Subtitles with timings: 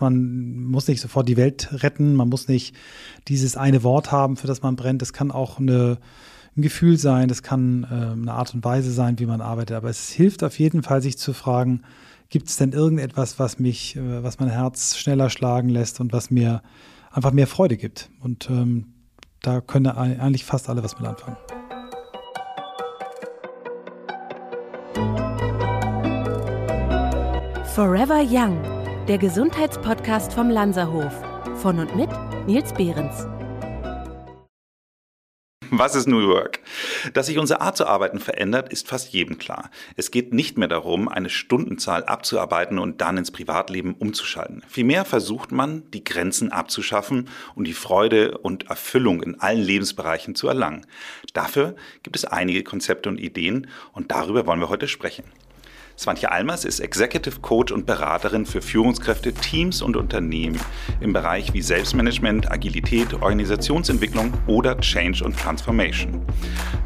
[0.00, 2.76] Man muss nicht sofort die Welt retten, man muss nicht
[3.26, 5.02] dieses eine Wort haben, für das man brennt.
[5.02, 5.98] Das kann auch eine,
[6.56, 9.76] ein Gefühl sein, das kann äh, eine Art und Weise sein, wie man arbeitet.
[9.76, 11.82] Aber es hilft auf jeden Fall, sich zu fragen,
[12.28, 16.30] gibt es denn irgendetwas, was mich, äh, was mein Herz schneller schlagen lässt und was
[16.30, 16.62] mir
[17.10, 18.08] einfach mehr Freude gibt.
[18.20, 18.94] Und ähm,
[19.42, 21.36] da können eigentlich fast alle was mit anfangen.
[27.74, 28.77] Forever Young
[29.08, 31.14] der Gesundheitspodcast vom Lanzerhof.
[31.62, 32.10] Von und mit
[32.46, 33.26] Nils Behrens.
[35.70, 36.60] Was ist New Work?
[37.14, 39.70] Dass sich unsere Art zu arbeiten verändert, ist fast jedem klar.
[39.96, 44.62] Es geht nicht mehr darum, eine Stundenzahl abzuarbeiten und dann ins Privatleben umzuschalten.
[44.68, 50.48] Vielmehr versucht man, die Grenzen abzuschaffen und die Freude und Erfüllung in allen Lebensbereichen zu
[50.48, 50.86] erlangen.
[51.32, 55.24] Dafür gibt es einige Konzepte und Ideen und darüber wollen wir heute sprechen.
[55.98, 60.56] Swantje Almers ist Executive Coach und Beraterin für Führungskräfte, Teams und Unternehmen
[61.00, 66.24] im Bereich wie Selbstmanagement, Agilität, Organisationsentwicklung oder Change und Transformation.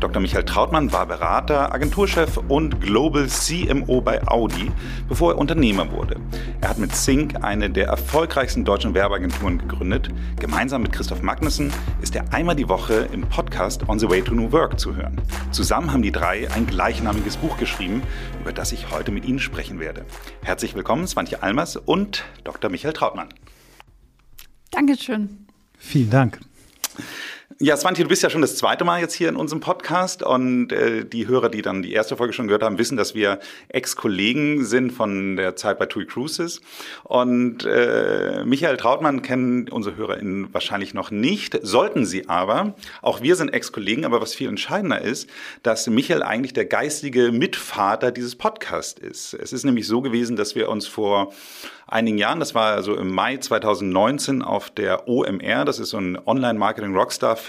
[0.01, 0.23] Dr.
[0.23, 4.73] Michael Trautmann war Berater, Agenturchef und Global CMO bei Audi,
[5.11, 6.17] bevor er Unternehmer wurde.
[6.63, 10.09] Er hat mit Sync eine der erfolgreichsten deutschen Werbeagenturen gegründet.
[10.41, 14.35] Gemeinsam mit Christoph Magnussen ist er einmal die Woche im Podcast On the Way to
[14.35, 15.21] New Work zu hören.
[15.51, 18.03] Zusammen haben die drei ein gleichnamiges Buch geschrieben,
[18.41, 20.07] über das ich heute heute mit Ihnen sprechen werde.
[20.45, 22.71] Herzlich willkommen, Swantje Almers und Dr.
[22.71, 23.31] Michael Trautmann.
[24.71, 25.49] Dankeschön.
[25.77, 26.39] Vielen Dank.
[27.65, 30.73] Ja, Svante, du bist ja schon das zweite Mal jetzt hier in unserem Podcast und
[30.73, 34.65] äh, die Hörer, die dann die erste Folge schon gehört haben, wissen, dass wir Ex-Kollegen
[34.65, 36.61] sind von der Zeit bei TUI Cruises.
[37.05, 42.75] Und äh, Michael Trautmann kennen unsere HörerInnen wahrscheinlich noch nicht, sollten sie aber.
[43.01, 45.31] Auch wir sind Ex-Kollegen, aber was viel entscheidender ist,
[45.63, 49.35] dass Michael eigentlich der geistige Mitvater dieses Podcasts ist.
[49.35, 51.33] Es ist nämlich so gewesen, dass wir uns vor
[51.93, 56.19] einigen Jahren, das war also im Mai 2019 auf der OMR, das ist so ein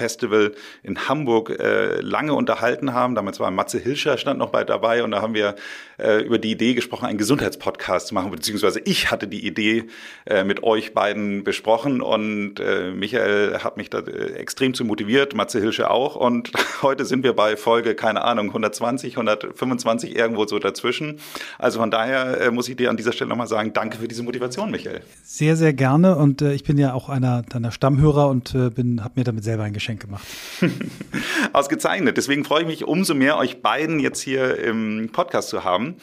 [0.03, 3.15] Online-Marketing-Rockstar-Festival in Hamburg, äh, lange unterhalten haben.
[3.15, 5.55] Damals war Matze Hilscher stand noch bei dabei und da haben wir
[5.97, 9.85] äh, über die Idee gesprochen, einen Gesundheitspodcast zu machen, beziehungsweise ich hatte die Idee
[10.25, 15.35] äh, mit euch beiden besprochen und äh, Michael hat mich da äh, extrem zu motiviert,
[15.35, 20.59] Matze Hilscher auch und heute sind wir bei Folge, keine Ahnung, 120, 125 irgendwo so
[20.59, 21.19] dazwischen.
[21.57, 24.23] Also von daher äh, muss ich dir an dieser Stelle nochmal sagen, danke für diese
[24.23, 24.33] Motivation.
[24.33, 25.01] Motivation, Michael.
[25.23, 29.11] Sehr, sehr gerne und äh, ich bin ja auch einer deiner Stammhörer und äh, habe
[29.15, 30.25] mir damit selber ein Geschenk gemacht.
[31.53, 32.17] Ausgezeichnet.
[32.17, 35.95] Deswegen freue ich mich umso mehr, euch beiden jetzt hier im Podcast zu haben.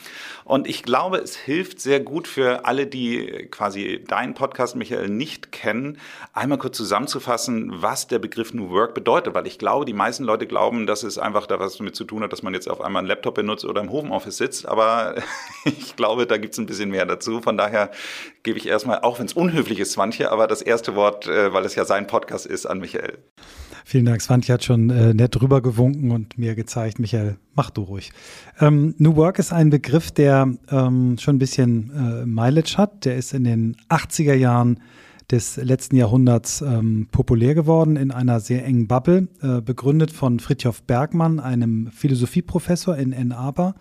[0.51, 5.53] Und ich glaube, es hilft sehr gut für alle, die quasi deinen Podcast, Michael, nicht
[5.53, 5.99] kennen,
[6.33, 9.33] einmal kurz zusammenzufassen, was der Begriff New Work bedeutet.
[9.33, 12.25] Weil ich glaube, die meisten Leute glauben, dass es einfach da was damit zu tun
[12.25, 14.67] hat, dass man jetzt auf einmal einen Laptop benutzt oder im Homeoffice sitzt.
[14.67, 15.15] Aber
[15.65, 17.41] ich glaube, da gibt es ein bisschen mehr dazu.
[17.41, 17.93] Von daher
[18.43, 21.65] gebe ich erstmal, auch wenn es unhöflich ist, Swantje, aber das erste Wort, äh, weil
[21.65, 23.19] es ja sein Podcast ist, an Michael.
[23.85, 24.23] Vielen Dank.
[24.23, 28.13] Swantje hat schon äh, nett drüber gewunken und mir gezeigt, Michael, mach du ruhig.
[28.61, 30.40] Ähm, New Work ist ein Begriff, der
[30.71, 33.05] ähm, schon ein bisschen äh, Mileage hat.
[33.05, 34.81] Der ist in den 80er Jahren
[35.31, 40.83] des letzten Jahrhunderts ähm, populär geworden in einer sehr engen Bubble, äh, begründet von Fritjof
[40.83, 43.75] Bergmann, einem Philosophieprofessor in Ann Arbor.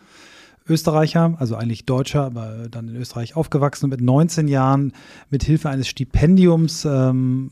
[0.68, 4.94] Österreicher, also eigentlich Deutscher, aber dann in Österreich aufgewachsen und mit 19 Jahren
[5.32, 7.50] mit Hilfe eines Stipendiums ähm,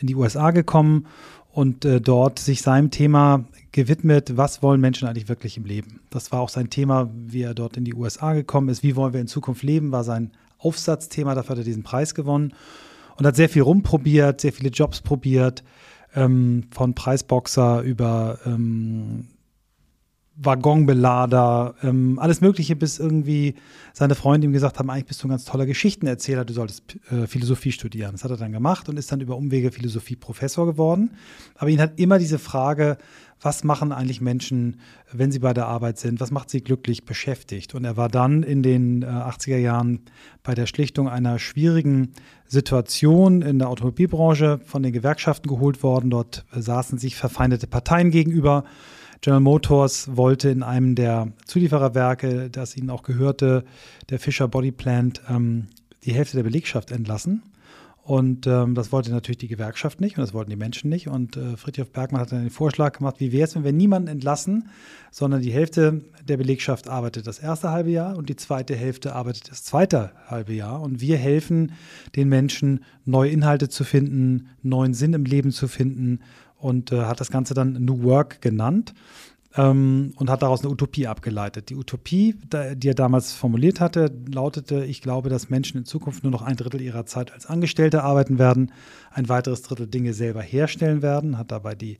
[0.00, 1.06] in die USA gekommen
[1.58, 5.98] und äh, dort sich seinem Thema gewidmet, was wollen Menschen eigentlich wirklich im Leben.
[6.08, 8.84] Das war auch sein Thema, wie er dort in die USA gekommen ist.
[8.84, 12.54] Wie wollen wir in Zukunft leben, war sein Aufsatzthema, dafür hat er diesen Preis gewonnen
[13.16, 15.64] und hat sehr viel rumprobiert, sehr viele Jobs probiert,
[16.14, 19.26] ähm, von Preisboxer über ähm,
[20.40, 23.54] Waggonbelader, ähm, alles Mögliche, bis irgendwie
[23.92, 27.26] seine Freunde ihm gesagt haben, eigentlich bist du ein ganz toller Geschichtenerzähler, du solltest äh,
[27.26, 28.12] Philosophie studieren.
[28.12, 31.10] Das hat er dann gemacht und ist dann über Umwege Philosophie-Professor geworden.
[31.56, 32.98] Aber ihn hat immer diese Frage,
[33.40, 34.80] was machen eigentlich Menschen,
[35.12, 37.74] wenn sie bei der Arbeit sind, was macht sie glücklich beschäftigt.
[37.74, 40.00] Und er war dann in den äh, 80er Jahren
[40.42, 42.12] bei der Schlichtung einer schwierigen
[42.46, 46.10] Situation in der Automobilbranche von den Gewerkschaften geholt worden.
[46.10, 48.64] Dort äh, saßen sich verfeindete Parteien gegenüber.
[49.20, 53.64] General Motors wollte in einem der Zuliefererwerke, das ihnen auch gehörte,
[54.10, 55.66] der Fisher Body Plant, ähm,
[56.04, 57.42] die Hälfte der Belegschaft entlassen.
[58.08, 61.08] Und ähm, das wollte natürlich die Gewerkschaft nicht und das wollten die Menschen nicht.
[61.08, 64.08] Und äh, Friedrich Bergmann hat dann den Vorschlag gemacht, wie wäre es, wenn wir niemanden
[64.08, 64.70] entlassen,
[65.10, 69.50] sondern die Hälfte der Belegschaft arbeitet das erste halbe Jahr und die zweite Hälfte arbeitet
[69.50, 70.80] das zweite halbe Jahr.
[70.80, 71.72] Und wir helfen
[72.16, 76.20] den Menschen, neue Inhalte zu finden, neuen Sinn im Leben zu finden
[76.58, 78.94] und äh, hat das Ganze dann New Work genannt.
[79.56, 81.70] ähm, und hat daraus eine Utopie abgeleitet.
[81.70, 82.36] Die Utopie,
[82.74, 86.56] die er damals formuliert hatte, lautete, ich glaube, dass Menschen in Zukunft nur noch ein
[86.56, 88.72] Drittel ihrer Zeit als Angestellte arbeiten werden,
[89.10, 91.98] ein weiteres Drittel Dinge selber herstellen werden, hat dabei die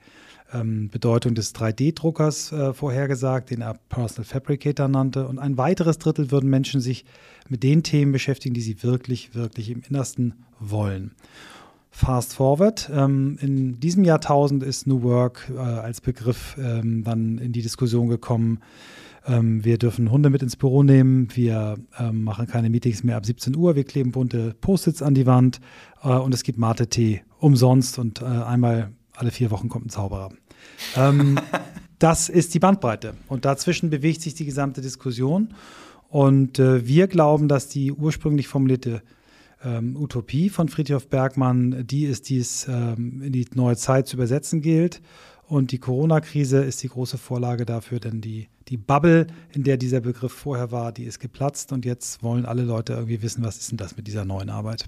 [0.53, 5.27] ähm, Bedeutung des 3D-Druckers äh, vorhergesagt, den er Personal Fabricator nannte.
[5.27, 7.05] Und ein weiteres Drittel würden Menschen sich
[7.49, 11.13] mit den Themen beschäftigen, die sie wirklich, wirklich im Innersten wollen.
[11.99, 12.89] Fast Forward.
[12.95, 18.09] Ähm, in diesem Jahrtausend ist New Work äh, als Begriff ähm, dann in die Diskussion
[18.09, 18.61] gekommen.
[19.27, 21.27] Ähm, wir dürfen Hunde mit ins Büro nehmen.
[21.35, 23.75] Wir ähm, machen keine Meetings mehr ab 17 Uhr.
[23.75, 25.61] Wir kleben bunte Post-its an die Wand.
[26.05, 27.99] Äh, und es gibt Mate-Tee umsonst.
[27.99, 30.31] Und äh, einmal alle vier Wochen kommt ein Zauberer.
[30.95, 31.41] Ähm,
[31.99, 33.15] das ist die Bandbreite.
[33.27, 35.53] Und dazwischen bewegt sich die gesamte Diskussion.
[36.11, 39.03] Und äh, wir glauben, dass die ursprünglich formulierte
[39.65, 44.17] ähm, Utopie von Friedhof Bergmann die ist, die es ähm, in die neue Zeit zu
[44.17, 45.01] übersetzen gilt.
[45.47, 50.01] Und die Corona-Krise ist die große Vorlage dafür, denn die, die Bubble, in der dieser
[50.01, 53.71] Begriff vorher war, die ist geplatzt und jetzt wollen alle Leute irgendwie wissen, was ist
[53.71, 54.85] denn das mit dieser neuen Arbeit.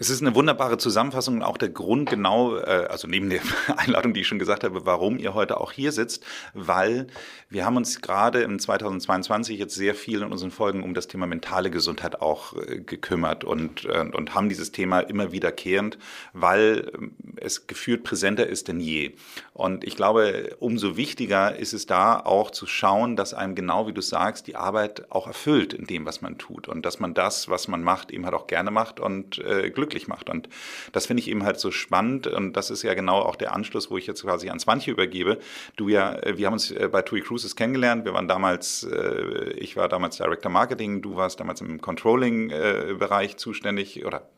[0.00, 3.40] Es ist eine wunderbare Zusammenfassung und auch der Grund genau, äh, also neben der
[3.76, 6.24] Einladung, die ich schon gesagt habe, warum ihr heute auch hier sitzt,
[6.54, 7.08] weil
[7.50, 11.26] wir haben uns gerade im 2022 jetzt sehr viel in unseren Folgen um das Thema
[11.26, 15.98] mentale Gesundheit auch äh, gekümmert und, und, und haben dieses Thema immer wiederkehrend,
[16.32, 19.16] weil ähm, es gefühlt präsenter ist denn je.
[19.52, 23.92] Und ich glaube, umso wichtiger ist es da auch zu schauen, dass einem genau wie
[23.92, 27.48] du sagst, die Arbeit auch erfüllt in dem, was man tut und dass man das,
[27.48, 30.28] was man macht, eben halt auch gerne macht und äh, Glück glücklich macht.
[30.28, 30.48] Und
[30.92, 32.26] das finde ich eben halt so spannend.
[32.26, 35.38] Und das ist ja genau auch der Anschluss, wo ich jetzt quasi an Swantje übergebe.
[35.76, 38.04] Du ja, äh, wir haben uns äh, bei TUI Cruises kennengelernt.
[38.04, 44.04] Wir waren damals, äh, ich war damals Director Marketing, du warst damals im Controlling-Bereich zuständig
[44.04, 44.28] oder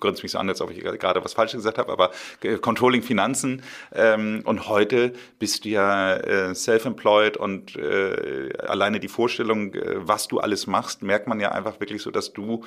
[0.00, 2.10] grinst mich so an, als ob ich gerade was Falsches gesagt habe, aber
[2.60, 3.62] Controlling Finanzen.
[3.94, 11.02] Ähm, und heute bist du ja self-employed und alleine die Vorstellung, was du alles machst,
[11.02, 12.64] merkt man ja einfach wirklich so, dass du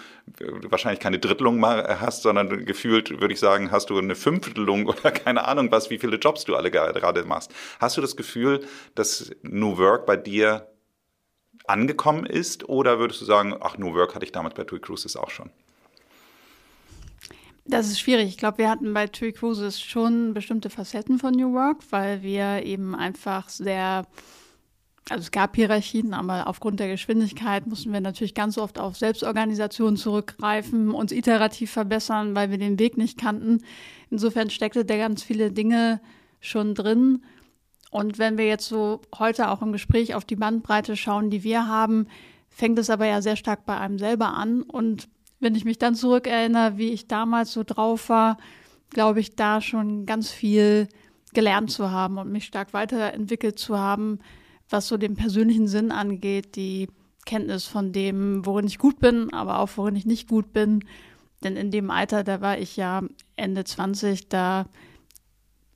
[0.63, 1.59] wahrscheinlich keine Drittelung
[2.03, 5.97] hast, sondern gefühlt, würde ich sagen, hast du eine Fünftelung oder keine Ahnung was, wie
[5.97, 7.51] viele Jobs du alle gerade machst.
[7.79, 8.65] Hast du das Gefühl,
[8.95, 10.67] dass New Work bei dir
[11.65, 15.15] angekommen ist oder würdest du sagen, ach, New Work hatte ich damals bei TUI Cruises
[15.15, 15.49] auch schon?
[17.65, 18.27] Das ist schwierig.
[18.27, 22.63] Ich glaube, wir hatten bei TUI Cruises schon bestimmte Facetten von New Work, weil wir
[22.63, 24.05] eben einfach sehr
[25.09, 29.97] also es gab Hierarchien, aber aufgrund der Geschwindigkeit mussten wir natürlich ganz oft auf Selbstorganisation
[29.97, 33.63] zurückgreifen, uns iterativ verbessern, weil wir den Weg nicht kannten.
[34.09, 35.99] Insofern steckte da ganz viele Dinge
[36.39, 37.23] schon drin.
[37.91, 41.67] Und wenn wir jetzt so heute auch im Gespräch auf die Bandbreite schauen, die wir
[41.67, 42.07] haben,
[42.49, 44.61] fängt es aber ja sehr stark bei einem selber an.
[44.63, 45.09] Und
[45.39, 48.37] wenn ich mich dann zurückerinnere, wie ich damals so drauf war,
[48.89, 50.87] glaube ich, da schon ganz viel
[51.33, 54.19] gelernt zu haben und mich stark weiterentwickelt zu haben,
[54.73, 56.89] was so den persönlichen Sinn angeht, die
[57.25, 60.83] Kenntnis von dem, worin ich gut bin, aber auch worin ich nicht gut bin.
[61.43, 63.03] Denn in dem Alter, da war ich ja
[63.35, 64.65] Ende 20, da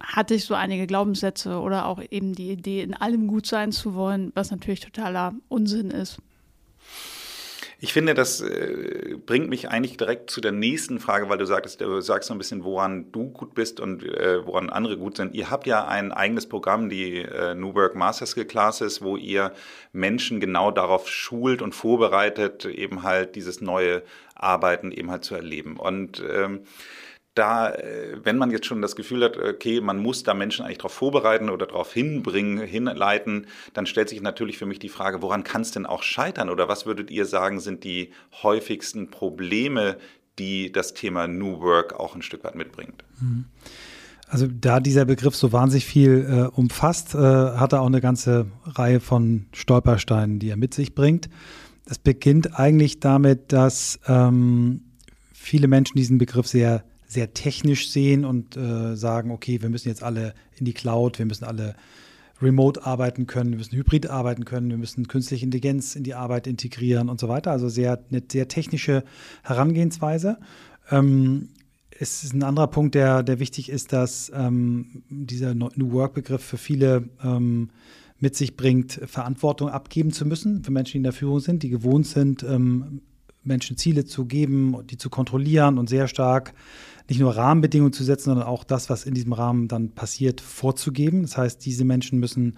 [0.02, 3.94] hatte ich so einige Glaubenssätze oder auch eben die Idee, in allem gut sein zu
[3.94, 6.18] wollen, was natürlich totaler Unsinn ist.
[7.80, 11.80] Ich finde, das äh, bringt mich eigentlich direkt zu der nächsten Frage, weil du sagst,
[11.80, 15.36] du sagst so ein bisschen, woran du gut bist und äh, woran andere gut sind.
[15.36, 19.54] Ihr habt ja ein eigenes Programm, die äh, New Work Master Skill Classes, wo ihr
[19.94, 24.02] Menschen genau darauf schult und vorbereitet, eben halt dieses neue
[24.34, 25.78] Arbeiten eben halt zu erleben.
[25.78, 26.62] Und ähm,
[27.38, 30.80] da, äh, wenn man jetzt schon das Gefühl hat, okay, man muss da Menschen eigentlich
[30.80, 35.44] darauf vorbereiten oder darauf hinbringen, hinleiten, dann stellt sich natürlich für mich die Frage, woran
[35.44, 36.50] kann es denn auch scheitern?
[36.50, 38.12] Oder was würdet ihr sagen, sind die
[38.44, 39.98] häufigsten Probleme,
[40.40, 43.04] die das Thema New Work auch ein Stück weit mitbringt?
[43.20, 43.46] Mhm.
[44.30, 48.48] Also da dieser Begriff so wahnsinnig viel äh, umfasst, äh, hat er auch eine ganze
[48.66, 51.30] Reihe von Stolpersteinen, die er mit sich bringt.
[51.86, 54.82] Es beginnt eigentlich damit, dass ähm,
[55.32, 56.84] viele Menschen diesen Begriff sehr
[57.18, 61.26] sehr technisch sehen und äh, sagen, okay, wir müssen jetzt alle in die Cloud, wir
[61.26, 61.76] müssen alle
[62.40, 66.46] remote arbeiten können, wir müssen hybrid arbeiten können, wir müssen künstliche Intelligenz in die Arbeit
[66.46, 67.50] integrieren und so weiter.
[67.50, 69.04] Also sehr, eine sehr technische
[69.42, 70.38] Herangehensweise.
[70.92, 71.50] Ähm,
[71.90, 76.60] es ist ein anderer Punkt, der, der wichtig ist, dass ähm, dieser New Work-Begriff für
[76.60, 77.72] viele ähm,
[78.20, 81.70] mit sich bringt, Verantwortung abgeben zu müssen für Menschen, die in der Führung sind, die
[81.70, 83.02] gewohnt sind, ähm,
[83.44, 86.54] Menschen Ziele zu geben, die zu kontrollieren und sehr stark
[87.10, 91.22] nicht nur Rahmenbedingungen zu setzen, sondern auch das, was in diesem Rahmen dann passiert, vorzugeben.
[91.22, 92.58] Das heißt, diese Menschen müssen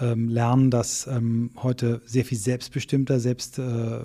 [0.00, 4.00] ähm, lernen, dass ähm, heute sehr viel selbstbestimmter, selbst äh,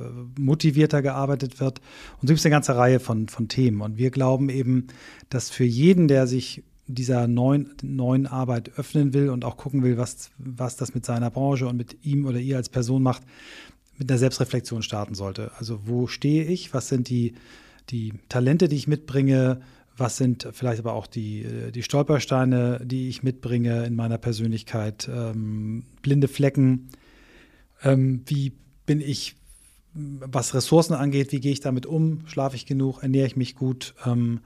[1.01, 1.79] gearbeitet wird.
[2.22, 3.81] Und so gibt es eine ganze Reihe von, von Themen.
[3.81, 4.88] Und wir glauben eben,
[5.29, 9.98] dass für jeden, der sich dieser neuen, neuen Arbeit öffnen will und auch gucken will,
[9.98, 13.24] was, was das mit seiner Branche und mit ihm oder ihr als Person macht,
[13.98, 15.51] mit einer Selbstreflexion starten sollte.
[15.58, 16.74] Also wo stehe ich?
[16.74, 17.34] Was sind die,
[17.89, 19.62] die Talente, die ich mitbringe?
[20.00, 25.10] Was sind vielleicht aber auch die, die Stolpersteine, die ich mitbringe in meiner Persönlichkeit?
[25.13, 26.89] Ähm, blinde Flecken?
[27.84, 28.53] Ähm, wie
[28.86, 29.36] bin ich,
[29.94, 31.32] was Ressourcen angeht?
[31.32, 32.25] Wie gehe ich damit um?
[32.27, 33.03] Schlafe ich genug?
[33.03, 33.94] Ernähre ich mich gut?
[34.06, 34.39] Ähm,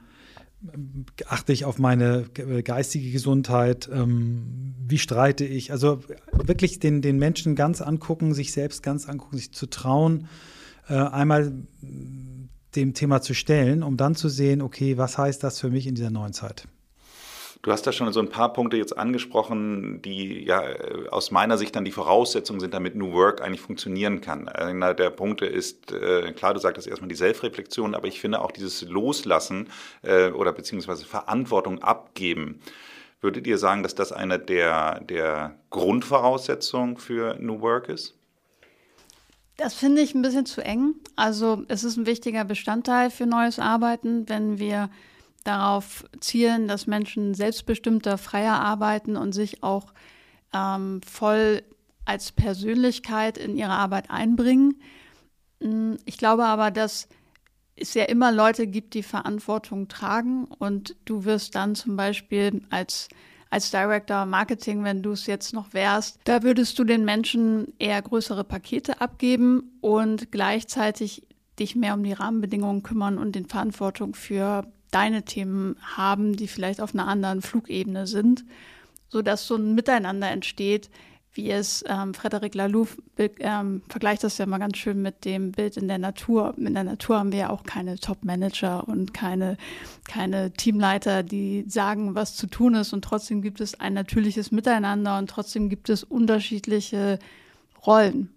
[1.27, 2.25] achte ich auf meine
[2.63, 5.71] geistige Gesundheit, ähm, wie streite ich.
[5.71, 5.99] Also
[6.31, 10.27] wirklich den, den Menschen ganz angucken, sich selbst ganz angucken, sich zu trauen,
[10.87, 11.53] äh, einmal
[12.75, 15.95] dem Thema zu stellen, um dann zu sehen, okay, was heißt das für mich in
[15.95, 16.67] dieser neuen Zeit?
[17.63, 20.61] Du hast da schon so ein paar Punkte jetzt angesprochen, die ja
[21.11, 24.49] aus meiner Sicht dann die Voraussetzungen sind, damit New Work eigentlich funktionieren kann.
[24.49, 28.51] Einer der Punkte ist, äh, klar, du sagtest erstmal die Selbstreflexion, aber ich finde auch
[28.51, 29.69] dieses Loslassen
[30.01, 32.59] äh, oder beziehungsweise Verantwortung abgeben.
[33.21, 38.17] Würdet ihr sagen, dass das eine der, der Grundvoraussetzungen für New Work ist?
[39.57, 40.95] Das finde ich ein bisschen zu eng.
[41.15, 44.89] Also es ist ein wichtiger Bestandteil für neues Arbeiten, wenn wir
[45.43, 49.93] darauf zielen, dass Menschen selbstbestimmter, freier arbeiten und sich auch
[50.53, 51.63] ähm, voll
[52.05, 54.81] als Persönlichkeit in ihre Arbeit einbringen.
[55.61, 57.07] Hm, ich glaube aber, dass
[57.75, 63.07] es ja immer Leute gibt, die Verantwortung tragen und du wirst dann zum Beispiel als
[63.53, 68.01] als Director Marketing, wenn du es jetzt noch wärst, da würdest du den Menschen eher
[68.01, 71.27] größere Pakete abgeben und gleichzeitig
[71.59, 76.81] dich mehr um die Rahmenbedingungen kümmern und den Verantwortung für deine Themen haben, die vielleicht
[76.81, 78.43] auf einer anderen Flugebene sind,
[79.09, 80.89] sodass so ein Miteinander entsteht,
[81.33, 85.77] wie es ähm, Frederic Lalouf ähm, vergleicht das ja mal ganz schön mit dem Bild
[85.77, 86.53] in der Natur.
[86.57, 89.57] In der Natur haben wir ja auch keine Top-Manager und keine,
[90.07, 92.93] keine Teamleiter, die sagen, was zu tun ist.
[92.93, 97.19] Und trotzdem gibt es ein natürliches Miteinander und trotzdem gibt es unterschiedliche
[97.85, 98.29] Rollen.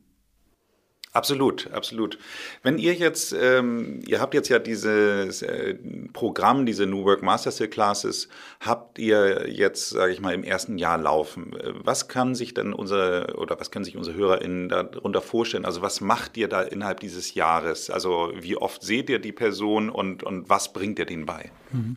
[1.17, 2.19] Absolut, absolut.
[2.63, 5.75] Wenn ihr jetzt, ähm, ihr habt jetzt ja dieses äh,
[6.13, 8.29] Programm, diese New Work Master Classes,
[8.61, 11.57] habt ihr jetzt, sage ich mal, im ersten Jahr laufen.
[11.83, 15.65] Was kann sich denn unsere oder was können sich unsere HörerInnen darunter vorstellen?
[15.65, 17.89] Also was macht ihr da innerhalb dieses Jahres?
[17.89, 21.51] Also wie oft seht ihr die Person und, und was bringt ihr denen bei?
[21.73, 21.97] Mhm.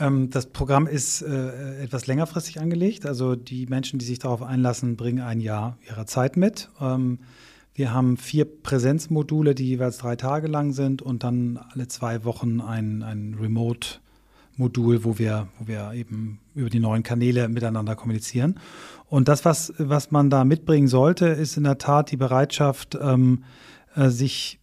[0.00, 3.06] Ähm, das Programm ist äh, etwas längerfristig angelegt.
[3.06, 6.70] Also die Menschen, die sich darauf einlassen, bringen ein Jahr ihrer Zeit mit.
[6.80, 7.20] Ähm,
[7.76, 12.62] wir haben vier Präsenzmodule, die jeweils drei Tage lang sind und dann alle zwei Wochen
[12.62, 18.58] ein, ein Remote-Modul, wo wir, wo wir eben über die neuen Kanäle miteinander kommunizieren.
[19.10, 23.44] Und das, was, was man da mitbringen sollte, ist in der Tat die Bereitschaft, ähm,
[23.94, 24.58] äh, sich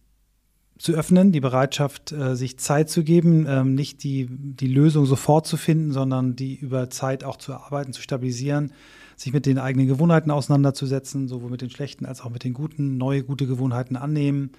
[0.76, 5.46] zu öffnen, die Bereitschaft, äh, sich Zeit zu geben, ähm, nicht die, die Lösung sofort
[5.46, 8.72] zu finden, sondern die über Zeit auch zu erarbeiten, zu stabilisieren,
[9.16, 12.96] sich mit den eigenen Gewohnheiten auseinanderzusetzen, sowohl mit den schlechten als auch mit den guten,
[12.96, 14.50] neue gute Gewohnheiten annehmen,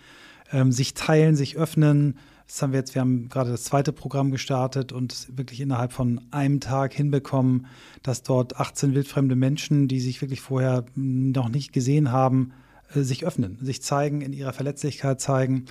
[0.52, 2.18] ähm, sich teilen, sich öffnen.
[2.48, 6.22] Das haben wir jetzt, wir haben gerade das zweite Programm gestartet und wirklich innerhalb von
[6.32, 7.66] einem Tag hinbekommen,
[8.04, 12.52] dass dort 18 wildfremde Menschen, die sich wirklich vorher noch nicht gesehen haben,
[12.94, 15.66] äh, sich öffnen, sich zeigen, in ihrer Verletzlichkeit zeigen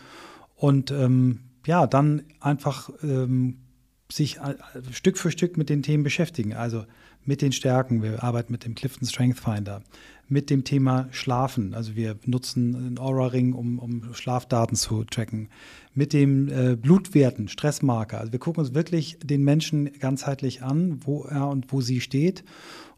[0.56, 3.58] und ähm, ja, dann einfach ähm,
[4.10, 4.38] sich
[4.90, 6.54] Stück für Stück mit den Themen beschäftigen.
[6.54, 6.84] Also
[7.24, 8.02] mit den Stärken.
[8.02, 9.82] Wir arbeiten mit dem Clifton Strength Finder,
[10.28, 11.74] mit dem Thema Schlafen.
[11.74, 15.48] Also wir nutzen einen Aura-Ring, um, um, Schlafdaten zu tracken.
[15.94, 18.20] Mit dem äh, Blutwerten, Stressmarker.
[18.20, 22.44] Also wir gucken uns wirklich den Menschen ganzheitlich an, wo er und wo sie steht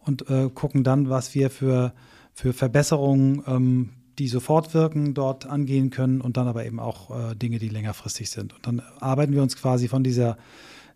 [0.05, 1.93] und äh, gucken dann, was wir für,
[2.33, 7.35] für Verbesserungen, ähm, die sofort wirken, dort angehen können und dann aber eben auch äh,
[7.35, 8.55] Dinge, die längerfristig sind.
[8.55, 10.39] Und dann arbeiten wir uns quasi von dieser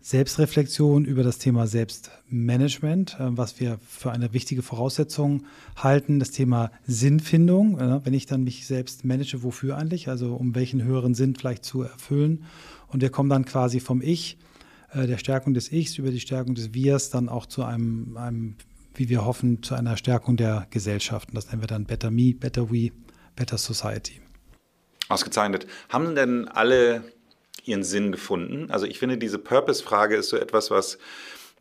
[0.01, 6.19] Selbstreflexion über das Thema Selbstmanagement, äh, was wir für eine wichtige Voraussetzung halten.
[6.19, 11.13] Das Thema Sinnfindung, wenn ich dann mich selbst manage, wofür eigentlich, also um welchen höheren
[11.13, 12.45] Sinn vielleicht zu erfüllen.
[12.87, 14.37] Und wir kommen dann quasi vom Ich,
[14.91, 18.55] äh, der Stärkung des Ichs über die Stärkung des Wirs dann auch zu einem, einem
[18.95, 21.29] wie wir hoffen, zu einer Stärkung der Gesellschaft.
[21.29, 22.91] Und das nennen wir dann Better Me, Better We,
[23.35, 24.19] Better Society.
[25.09, 25.67] Ausgezeichnet.
[25.89, 27.03] Haben denn alle
[27.65, 28.69] ihren Sinn gefunden?
[28.71, 30.97] Also ich finde, diese Purpose-Frage ist so etwas, was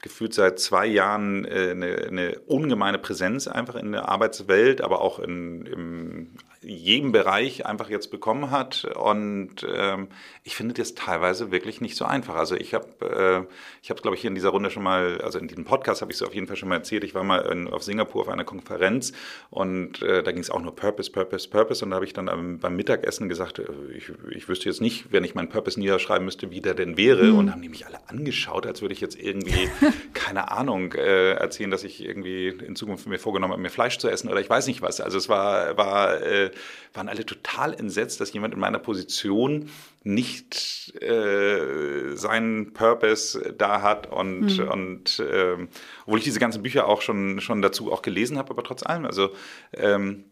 [0.03, 5.19] gefühlt seit zwei Jahren äh, eine, eine, ungemeine Präsenz einfach in der Arbeitswelt, aber auch
[5.19, 8.85] in, im jedem Bereich einfach jetzt bekommen hat.
[8.85, 10.09] Und ähm,
[10.43, 12.35] ich finde das teilweise wirklich nicht so einfach.
[12.35, 15.39] Also ich habe, äh, ich habe glaube ich hier in dieser Runde schon mal, also
[15.39, 17.05] in diesem Podcast habe ich es auf jeden Fall schon mal erzählt.
[17.05, 19.13] Ich war mal in, auf Singapur auf einer Konferenz
[19.49, 21.83] und äh, da ging es auch nur Purpose, Purpose, Purpose.
[21.83, 23.65] Und da habe ich dann ähm, beim Mittagessen gesagt, äh,
[23.97, 27.25] ich, ich wüsste jetzt nicht, wenn ich meinen Purpose niederschreiben müsste, wie der denn wäre.
[27.25, 27.39] Mhm.
[27.39, 29.71] Und haben die mich alle angeschaut, als würde ich jetzt irgendwie
[30.15, 34.09] keine Ahnung, äh, erzählen, dass ich irgendwie in Zukunft mir vorgenommen habe, mir Fleisch zu
[34.09, 35.01] essen oder ich weiß nicht was.
[35.01, 36.51] Also es war, war, äh,
[36.95, 39.71] waren alle total entsetzt, dass jemand in meiner Position
[40.03, 44.69] nicht äh, seinen Purpose da hat und, mhm.
[44.69, 45.69] und ähm,
[46.07, 49.05] obwohl ich diese ganzen Bücher auch schon, schon dazu auch gelesen habe, aber trotz allem,
[49.05, 49.31] also
[49.75, 50.25] ähm,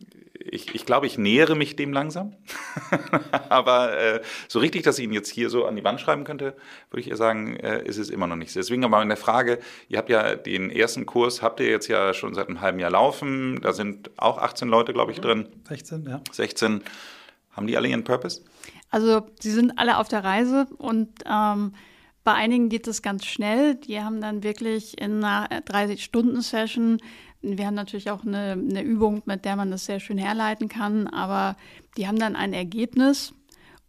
[0.52, 2.35] ich, ich glaube, ich nähere mich dem langsam.
[3.49, 6.57] aber äh, so richtig, dass ich ihn jetzt hier so an die Wand schreiben könnte,
[6.90, 8.55] würde ich eher sagen, äh, ist es immer noch nicht.
[8.55, 12.14] Deswegen aber in der Frage, ihr habt ja den ersten Kurs, habt ihr jetzt ja
[12.14, 13.61] schon seit einem halben Jahr laufen.
[13.61, 15.49] Da sind auch 18 Leute, glaube ich, drin.
[15.69, 16.21] 16, ja.
[16.33, 16.83] 16.
[17.52, 18.43] Haben die alle ihren Purpose?
[18.90, 21.73] Also sie sind alle auf der Reise und ähm,
[22.25, 23.75] bei einigen geht es ganz schnell.
[23.75, 27.00] Die haben dann wirklich in einer 30-Stunden-Session
[27.42, 31.07] wir haben natürlich auch eine, eine, Übung, mit der man das sehr schön herleiten kann,
[31.07, 31.57] aber
[31.97, 33.33] die haben dann ein Ergebnis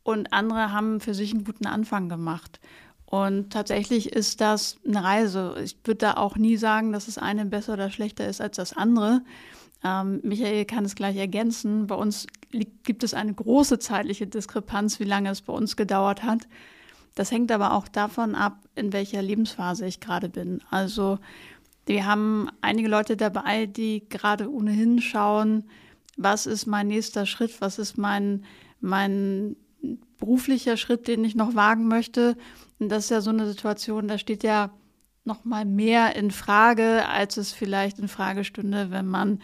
[0.04, 2.60] und andere haben für sich einen guten Anfang gemacht.
[3.06, 5.56] Und tatsächlich ist das eine Reise.
[5.64, 8.74] Ich würde da auch nie sagen, dass das eine besser oder schlechter ist als das
[8.74, 9.24] andere.
[9.84, 11.88] Ähm, Michael kann es gleich ergänzen.
[11.88, 16.22] Bei uns liegt, gibt es eine große zeitliche Diskrepanz, wie lange es bei uns gedauert
[16.22, 16.48] hat.
[17.16, 20.62] Das hängt aber auch davon ab, in welcher Lebensphase ich gerade bin.
[20.70, 21.18] Also
[21.90, 25.64] wir haben einige Leute dabei, die gerade ohnehin schauen,
[26.18, 28.46] was ist mein nächster Schritt, was ist mein,
[28.80, 29.56] mein
[30.20, 32.38] beruflicher Schritt, den ich noch wagen möchte.
[32.78, 34.70] Und das ist ja so eine Situation, da steht ja
[35.26, 39.42] noch mal mehr in Frage, als es vielleicht in Frage stünde, wenn man,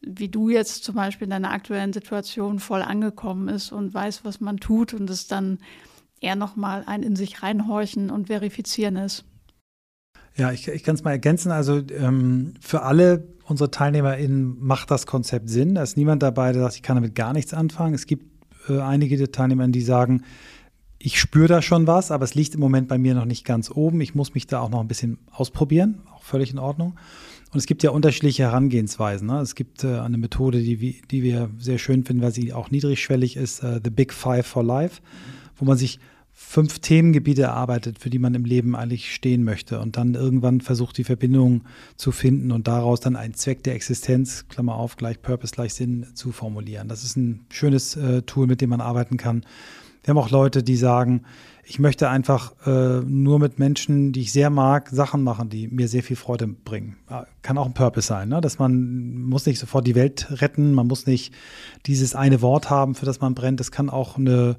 [0.00, 4.40] wie du jetzt zum Beispiel in deiner aktuellen Situation voll angekommen ist und weiß, was
[4.40, 5.58] man tut und es dann
[6.20, 9.24] eher noch mal ein in sich reinhorchen und verifizieren ist.
[10.38, 11.50] Ja, ich, ich kann es mal ergänzen.
[11.50, 15.74] Also ähm, für alle unsere TeilnehmerInnen macht das Konzept Sinn.
[15.74, 17.94] Da ist niemand dabei, der sagt, ich kann damit gar nichts anfangen.
[17.94, 18.24] Es gibt
[18.68, 20.22] äh, einige der Teilnehmer, die sagen,
[20.98, 23.70] ich spüre da schon was, aber es liegt im Moment bei mir noch nicht ganz
[23.70, 24.00] oben.
[24.00, 26.96] Ich muss mich da auch noch ein bisschen ausprobieren, auch völlig in Ordnung.
[27.52, 29.26] Und es gibt ja unterschiedliche Herangehensweisen.
[29.26, 29.40] Ne?
[29.40, 33.36] Es gibt äh, eine Methode, die, die wir sehr schön finden, weil sie auch niedrigschwellig
[33.36, 35.00] ist, uh, The Big Five for Life,
[35.56, 35.98] wo man sich
[36.40, 40.96] fünf Themengebiete erarbeitet, für die man im Leben eigentlich stehen möchte und dann irgendwann versucht,
[40.96, 41.64] die Verbindung
[41.96, 46.06] zu finden und daraus dann einen Zweck der Existenz, Klammer auf, gleich Purpose, gleich Sinn
[46.14, 46.86] zu formulieren.
[46.86, 49.44] Das ist ein schönes äh, Tool, mit dem man arbeiten kann.
[50.04, 51.24] Wir haben auch Leute, die sagen,
[51.64, 55.88] ich möchte einfach äh, nur mit Menschen, die ich sehr mag, Sachen machen, die mir
[55.88, 56.96] sehr viel Freude bringen.
[57.42, 58.40] Kann auch ein Purpose sein, ne?
[58.40, 61.34] dass man muss nicht sofort die Welt retten, man muss nicht
[61.86, 63.60] dieses eine Wort haben, für das man brennt.
[63.60, 64.56] Es kann auch eine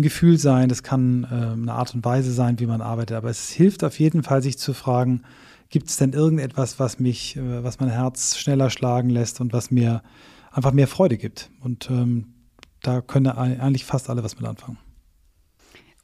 [0.00, 3.16] ein Gefühl sein, das kann äh, eine Art und Weise sein, wie man arbeitet.
[3.16, 5.22] Aber es hilft auf jeden Fall, sich zu fragen,
[5.68, 9.70] gibt es denn irgendetwas, was mich, äh, was mein Herz schneller schlagen lässt und was
[9.70, 10.02] mir
[10.50, 11.50] einfach mehr Freude gibt.
[11.60, 12.34] Und ähm,
[12.82, 14.78] da können eigentlich fast alle was mit anfangen.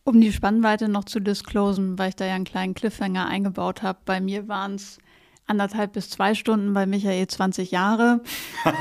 [0.04, 3.98] Um die Spannweite noch zu disclosen, weil ich da ja einen kleinen Cliffhanger eingebaut habe,
[4.04, 4.98] bei mir waren es
[5.46, 8.20] anderthalb bis zwei Stunden, bei Michael 20 Jahre.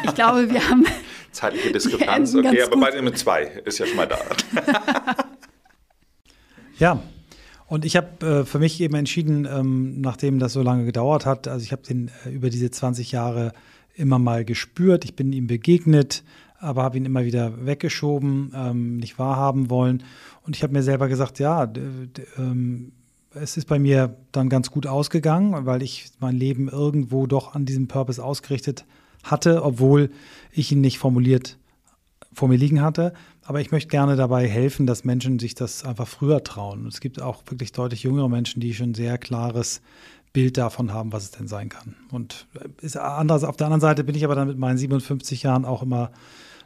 [0.03, 0.85] Ich glaube, wir haben.
[1.31, 4.17] Zeitliche Diskrepanz, okay, aber beide mit zwei ist ja schon mal da.
[6.79, 7.01] ja.
[7.67, 11.47] Und ich habe äh, für mich eben entschieden, ähm, nachdem das so lange gedauert hat,
[11.47, 13.53] also ich habe den äh, über diese 20 Jahre
[13.95, 16.23] immer mal gespürt, ich bin ihm begegnet,
[16.59, 20.03] aber habe ihn immer wieder weggeschoben, ähm, nicht wahrhaben wollen.
[20.43, 21.71] Und ich habe mir selber gesagt, ja,
[22.37, 22.91] ähm,
[23.35, 27.65] es ist bei mir dann ganz gut ausgegangen, weil ich mein Leben irgendwo doch an
[27.65, 28.85] diesem Purpose ausgerichtet
[29.23, 30.11] hatte, obwohl
[30.51, 31.57] ich ihn nicht formuliert
[32.33, 33.13] vor mir liegen hatte.
[33.43, 36.87] Aber ich möchte gerne dabei helfen, dass Menschen sich das einfach früher trauen.
[36.87, 39.81] es gibt auch wirklich deutlich jüngere Menschen, die schon ein sehr klares
[40.33, 41.95] Bild davon haben, was es denn sein kann.
[42.11, 42.47] Und
[42.81, 45.81] ist anders, auf der anderen Seite bin ich aber dann mit meinen 57 Jahren auch
[45.81, 46.11] immer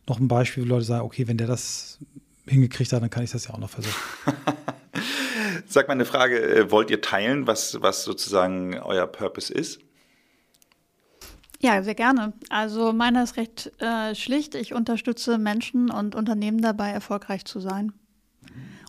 [0.08, 2.00] noch ein Beispiel, wo Leute sagen, okay, wenn der das
[2.48, 3.96] hingekriegt hat, dann kann ich das ja auch noch versuchen.
[5.72, 9.80] Sag mal eine Frage, äh, wollt ihr teilen, was, was sozusagen euer Purpose ist?
[11.60, 12.34] Ja, sehr gerne.
[12.50, 14.56] Also meiner ist recht äh, schlicht.
[14.56, 17.94] Ich unterstütze Menschen und Unternehmen dabei, erfolgreich zu sein.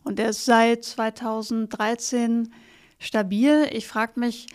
[0.04, 2.50] Und der ist seit 2013
[2.98, 3.68] stabil.
[3.72, 4.46] Ich frage mich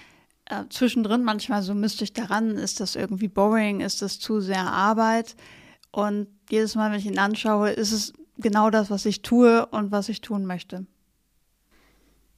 [0.46, 4.66] äh, zwischendrin manchmal so müsste ich daran, ist das irgendwie boring, ist das zu sehr
[4.66, 5.36] Arbeit?
[5.92, 9.92] Und jedes Mal, wenn ich ihn anschaue, ist es genau das, was ich tue und
[9.92, 10.88] was ich tun möchte.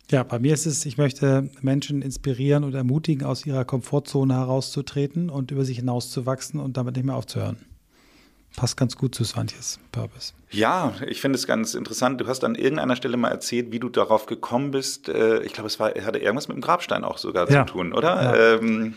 [0.10, 5.30] Ja, bei mir ist es, ich möchte Menschen inspirieren und ermutigen, aus ihrer Komfortzone herauszutreten
[5.30, 7.58] und über sich hinauszuwachsen und damit nicht mehr aufzuhören.
[8.56, 10.34] Passt ganz gut zu Svantjes Purpose.
[10.50, 12.22] Ja, ich finde es ganz interessant.
[12.22, 15.10] Du hast an irgendeiner Stelle mal erzählt, wie du darauf gekommen bist.
[15.10, 17.66] Äh, ich glaube, es war, hatte irgendwas mit dem Grabstein auch sogar ja.
[17.66, 18.16] zu tun, oder?
[18.24, 18.56] Ja.
[18.56, 18.96] Ähm,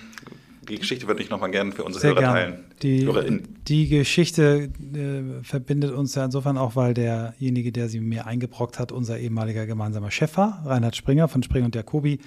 [0.70, 2.40] Die Geschichte würde ich nochmal gerne für unsere Sehr Hörer gerne.
[2.40, 2.64] teilen.
[2.82, 8.78] Die, die Geschichte äh, verbindet uns ja insofern auch, weil derjenige, der sie mir eingebrockt
[8.78, 12.20] hat, unser ehemaliger gemeinsamer Chef war, Reinhard Springer von Springer und Jacobi,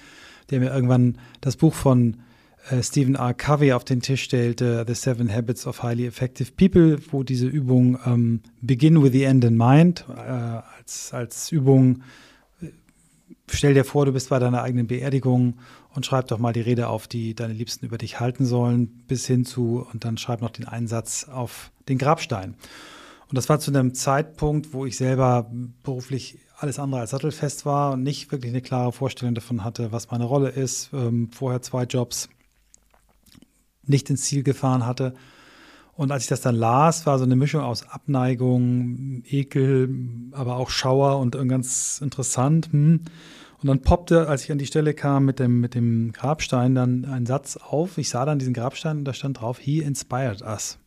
[0.50, 2.18] der mir irgendwann das Buch von
[2.70, 3.34] äh, Stephen R.
[3.34, 7.98] Covey auf den Tisch stellte, The Seven Habits of Highly Effective People, wo diese Übung
[8.06, 12.04] ähm, Begin with the End in Mind äh, als, als Übung
[13.56, 15.56] stell dir vor, du bist bei deiner eigenen Beerdigung
[15.94, 19.26] und schreib doch mal die Rede auf, die deine Liebsten über dich halten sollen, bis
[19.26, 22.56] hin zu, und dann schreib noch den Einsatz auf den Grabstein.
[23.30, 25.52] Und das war zu einem Zeitpunkt, wo ich selber
[25.84, 30.12] beruflich alles andere als sattelfest war und nicht wirklich eine klare Vorstellung davon hatte, was
[30.12, 30.92] meine Rolle ist.
[30.94, 32.30] Ähm, vorher zwei Jobs
[33.86, 35.14] nicht ins Ziel gefahren hatte.
[35.96, 39.96] Und als ich das dann las, war so eine Mischung aus Abneigung, Ekel,
[40.32, 42.70] aber auch Schauer und ganz interessant.
[42.72, 43.02] Hm.
[43.64, 47.06] Und dann poppte, als ich an die Stelle kam mit dem, mit dem Grabstein, dann
[47.06, 47.98] ein Satz auf.
[47.98, 50.80] Ich sah dann diesen Grabstein und da stand drauf, He inspired us.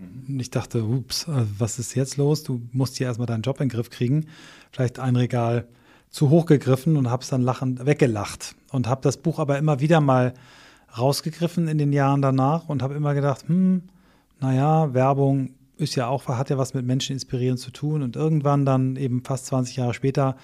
[0.00, 2.42] Und ich dachte, ups, äh, was ist jetzt los?
[2.42, 4.26] Du musst hier erstmal deinen Job in den Griff kriegen.
[4.72, 5.68] Vielleicht ein Regal
[6.10, 8.56] zu hoch gegriffen und habe es dann lachend weggelacht.
[8.72, 10.34] Und habe das Buch aber immer wieder mal
[10.98, 13.82] rausgegriffen in den Jahren danach und habe immer gedacht, hm,
[14.40, 18.02] naja, Werbung ist ja auch, hat ja was mit Menschen inspirieren zu tun.
[18.02, 20.36] Und irgendwann dann eben fast 20 Jahre später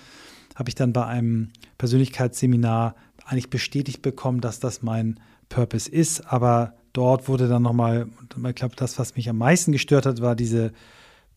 [0.60, 2.94] habe ich dann bei einem Persönlichkeitsseminar
[3.24, 5.18] eigentlich bestätigt bekommen, dass das mein
[5.48, 6.30] Purpose ist.
[6.30, 8.08] Aber dort wurde dann nochmal,
[8.46, 10.72] ich glaube, das, was mich am meisten gestört hat, war diese,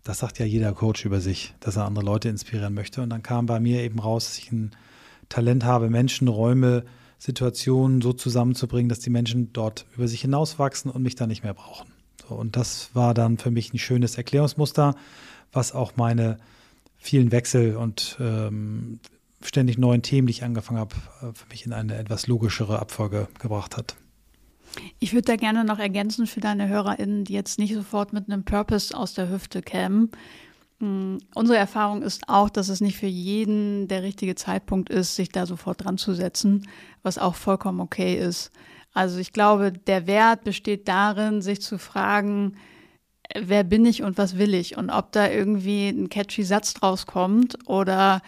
[0.04, 3.02] das sagt ja jeder Coach über sich, dass er andere Leute inspirieren möchte.
[3.02, 4.72] Und dann kam bei mir eben raus, dass ich ein
[5.30, 6.84] Talent habe, Menschen, Räume,
[7.18, 11.54] Situationen so zusammenzubringen, dass die Menschen dort über sich hinauswachsen und mich dann nicht mehr
[11.54, 11.88] brauchen.
[12.28, 14.96] So, und das war dann für mich ein schönes Erklärungsmuster,
[15.54, 16.40] was auch meine
[16.98, 19.00] vielen Wechsel und ähm,
[19.48, 23.28] ständig neuen Themen, die ich angefangen habe, äh, für mich in eine etwas logischere Abfolge
[23.40, 23.96] gebracht hat.
[25.00, 28.44] Ich würde da gerne noch ergänzen für deine HörerInnen, die jetzt nicht sofort mit einem
[28.44, 30.10] Purpose aus der Hüfte kämen.
[30.80, 35.30] Mm, unsere Erfahrung ist auch, dass es nicht für jeden der richtige Zeitpunkt ist, sich
[35.30, 36.68] da sofort dran zu setzen,
[37.04, 38.52] was auch vollkommen okay ist.
[38.94, 42.56] Also ich glaube, der Wert besteht darin, sich zu fragen,
[43.36, 47.06] wer bin ich und was will ich und ob da irgendwie ein catchy Satz draus
[47.06, 48.22] kommt oder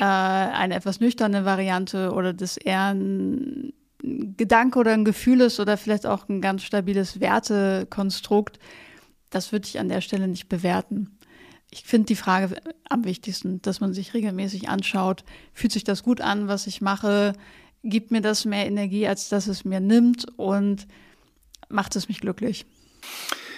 [0.00, 5.76] äh, eine etwas nüchterne Variante oder das eher ein Gedanke oder ein Gefühl ist oder
[5.76, 8.58] vielleicht auch ein ganz stabiles Wertekonstrukt,
[9.28, 11.18] das würde ich an der Stelle nicht bewerten.
[11.70, 12.56] Ich finde die Frage
[12.88, 17.34] am wichtigsten, dass man sich regelmäßig anschaut, fühlt sich das gut an, was ich mache,
[17.84, 20.86] gibt mir das mehr Energie, als dass es mir nimmt und
[21.68, 22.64] macht es mich glücklich.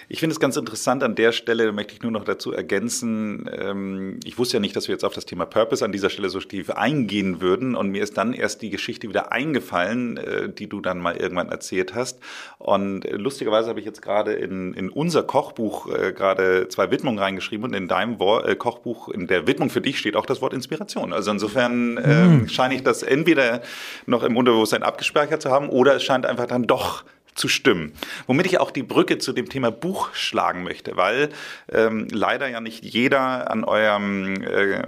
[0.09, 4.21] Ich finde es ganz interessant an der Stelle, möchte ich nur noch dazu ergänzen, ähm,
[4.25, 6.41] ich wusste ja nicht, dass wir jetzt auf das Thema Purpose an dieser Stelle so
[6.41, 10.81] tief eingehen würden und mir ist dann erst die Geschichte wieder eingefallen, äh, die du
[10.81, 12.19] dann mal irgendwann erzählt hast.
[12.59, 17.19] Und äh, lustigerweise habe ich jetzt gerade in, in unser Kochbuch äh, gerade zwei Widmungen
[17.19, 20.43] reingeschrieben und in deinem Wor äh, Kochbuch, in der Widmung für dich steht auch das
[20.43, 21.13] Wort Inspiration.
[21.13, 22.49] Also insofern mhm.
[22.49, 23.63] scheine ich das entweder
[24.07, 27.05] noch im Unterbewusstsein abgespeichert zu haben oder es scheint einfach dann doch
[27.35, 27.93] zu stimmen.
[28.27, 31.31] Womit ich auch die Brücke zu dem Thema Buch schlagen möchte, weil
[31.71, 34.83] ähm, leider ja nicht jeder an eurem äh,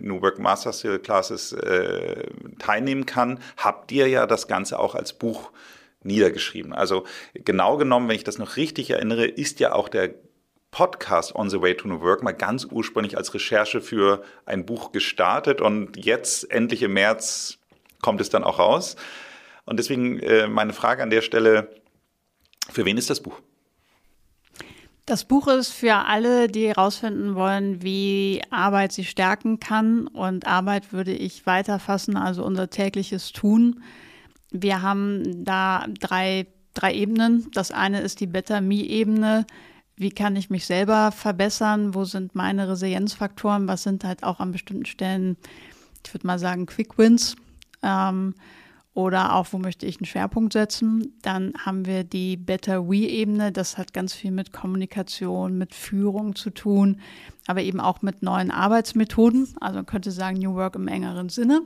[0.00, 2.24] New Work Master Classes äh,
[2.58, 5.50] teilnehmen kann, habt ihr ja das Ganze auch als Buch
[6.02, 6.72] niedergeschrieben.
[6.72, 10.14] Also genau genommen, wenn ich das noch richtig erinnere, ist ja auch der
[10.70, 14.92] Podcast On the Way to New Work mal ganz ursprünglich als Recherche für ein Buch
[14.92, 17.58] gestartet und jetzt endlich im März
[18.02, 18.96] kommt es dann auch raus.
[19.64, 21.68] Und deswegen äh, meine Frage an der Stelle,
[22.70, 23.40] für wen ist das Buch?
[25.06, 30.06] Das Buch ist für alle, die herausfinden wollen, wie Arbeit sie stärken kann.
[30.06, 33.82] Und Arbeit würde ich weiterfassen, also unser tägliches Tun.
[34.52, 37.50] Wir haben da drei, drei Ebenen.
[37.52, 39.46] Das eine ist die Better Me-Ebene.
[39.96, 41.94] Wie kann ich mich selber verbessern?
[41.94, 43.66] Wo sind meine Resilienzfaktoren?
[43.68, 45.36] Was sind halt auch an bestimmten Stellen,
[46.06, 47.34] ich würde mal sagen, Quick Wins?
[47.82, 48.34] Ähm,
[48.92, 51.14] oder auch, wo möchte ich einen Schwerpunkt setzen.
[51.22, 53.52] Dann haben wir die Better We-Ebene.
[53.52, 57.00] Das hat ganz viel mit Kommunikation, mit Führung zu tun,
[57.46, 59.48] aber eben auch mit neuen Arbeitsmethoden.
[59.60, 61.62] Also man könnte sagen New Work im engeren Sinne.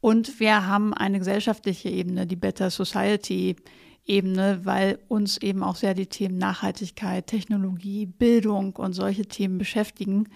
[0.00, 3.56] Und wir haben eine gesellschaftliche Ebene, die Better Society
[4.04, 10.28] Ebene, weil uns eben auch sehr die Themen Nachhaltigkeit, Technologie, Bildung und solche Themen beschäftigen.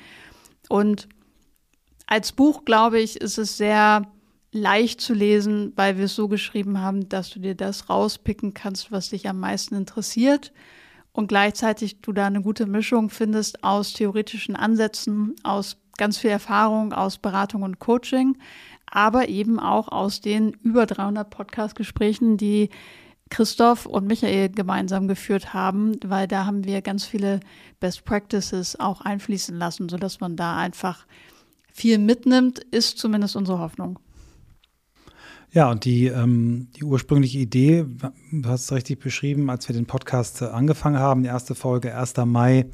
[0.68, 1.08] Und
[2.06, 4.10] als Buch, glaube ich, ist es sehr
[4.52, 8.90] leicht zu lesen, weil wir es so geschrieben haben, dass du dir das rauspicken kannst,
[8.90, 10.52] was dich am meisten interessiert
[11.12, 16.92] und gleichzeitig du da eine gute Mischung findest aus theoretischen Ansätzen, aus ganz viel Erfahrung,
[16.92, 18.38] aus Beratung und Coaching,
[18.86, 22.70] aber eben auch aus den über 300 Podcast-Gesprächen, die
[23.28, 27.38] Christoph und Michael gemeinsam geführt haben, weil da haben wir ganz viele
[27.78, 31.06] Best Practices auch einfließen lassen, sodass man da einfach
[31.72, 34.00] viel mitnimmt, ist zumindest unsere Hoffnung.
[35.52, 37.84] Ja, und die, ähm, die ursprüngliche Idee,
[38.30, 42.14] du hast es richtig beschrieben, als wir den Podcast angefangen haben, die erste Folge, 1.
[42.24, 42.66] Mai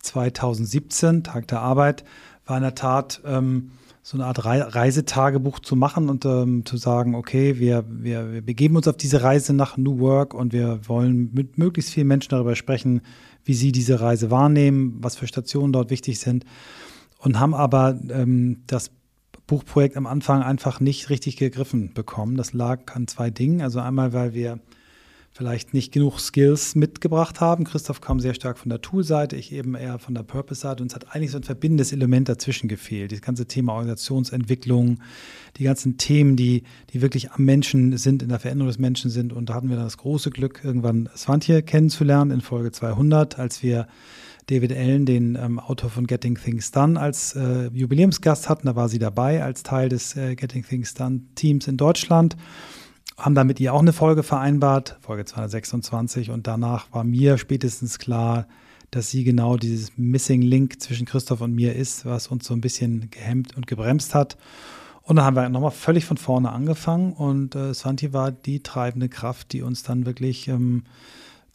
[0.00, 2.04] 2017, Tag der Arbeit,
[2.44, 3.70] war in der Tat ähm,
[4.02, 8.76] so eine Art Reisetagebuch zu machen und ähm, zu sagen, okay, wir, wir, wir begeben
[8.76, 12.56] uns auf diese Reise nach New Work und wir wollen mit möglichst vielen Menschen darüber
[12.56, 13.00] sprechen,
[13.44, 16.44] wie sie diese Reise wahrnehmen, was für Stationen dort wichtig sind
[17.18, 18.90] und haben aber ähm, das
[19.48, 22.36] Buchprojekt am Anfang einfach nicht richtig gegriffen bekommen.
[22.36, 23.62] Das lag an zwei Dingen.
[23.62, 24.60] Also einmal, weil wir
[25.32, 27.64] vielleicht nicht genug Skills mitgebracht haben.
[27.64, 30.82] Christoph kam sehr stark von der Tool-Seite, ich eben eher von der Purpose-Seite.
[30.82, 33.10] Und es hat eigentlich so ein verbindendes Element dazwischen gefehlt.
[33.10, 34.98] Das ganze Thema Organisationsentwicklung,
[35.56, 39.32] die ganzen Themen, die, die wirklich am Menschen sind, in der Veränderung des Menschen sind.
[39.32, 43.62] Und da hatten wir dann das große Glück, irgendwann Svantje kennenzulernen in Folge 200, als
[43.62, 43.86] wir
[44.48, 48.66] David Allen, den ähm, Autor von Getting Things Done, als äh, Jubiläumsgast hatten.
[48.66, 52.36] Da war sie dabei als Teil des äh, Getting Things Done Teams in Deutschland
[53.18, 56.30] haben da mit ihr auch eine Folge vereinbart, Folge 226.
[56.30, 58.46] Und danach war mir spätestens klar,
[58.90, 62.60] dass sie genau dieses Missing Link zwischen Christoph und mir ist, was uns so ein
[62.60, 64.38] bisschen gehemmt und gebremst hat.
[65.02, 69.08] Und dann haben wir nochmal völlig von vorne angefangen und äh, Santi war die treibende
[69.08, 70.84] Kraft, die uns dann wirklich ähm,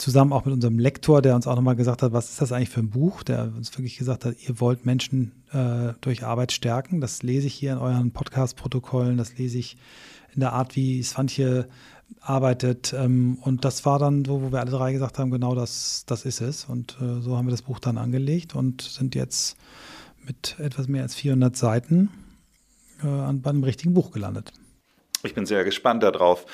[0.04, 2.70] zusammen auch mit unserem Lektor, der uns auch nochmal gesagt hat, was ist das eigentlich
[2.70, 7.00] für ein Buch, der uns wirklich gesagt hat, ihr wollt Menschen äh, durch Arbeit stärken.
[7.00, 9.78] Das lese ich hier in euren Podcast-Protokollen, das lese ich
[10.34, 11.70] in der Art, wie Svantje
[12.20, 12.94] arbeitet.
[12.94, 16.26] Ähm, und das war dann so, wo wir alle drei gesagt haben, genau das, das
[16.26, 16.66] ist es.
[16.66, 19.56] Und äh, so haben wir das Buch dann angelegt und sind jetzt
[20.26, 22.10] mit etwas mehr als 400 Seiten
[23.02, 24.52] äh, bei einem richtigen Buch gelandet.
[25.26, 26.46] Ich bin sehr gespannt darauf.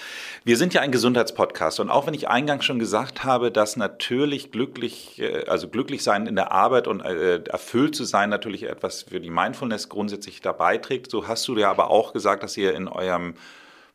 [0.43, 4.51] Wir sind ja ein Gesundheitspodcast und auch wenn ich eingangs schon gesagt habe, dass natürlich
[4.51, 9.19] glücklich, äh, also glücklich sein in der Arbeit und erfüllt zu sein natürlich etwas für
[9.19, 12.87] die Mindfulness grundsätzlich dabei trägt, so hast du ja aber auch gesagt, dass ihr in
[12.87, 13.33] eurem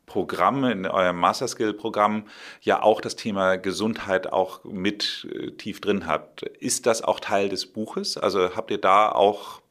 [0.07, 2.25] Programm, in eurem Master Skill Programm
[2.59, 6.41] ja auch das Thema Gesundheit auch mit äh, tief drin habt.
[6.43, 8.17] Ist das auch Teil des Buches?
[8.17, 9.61] Also habt ihr da auch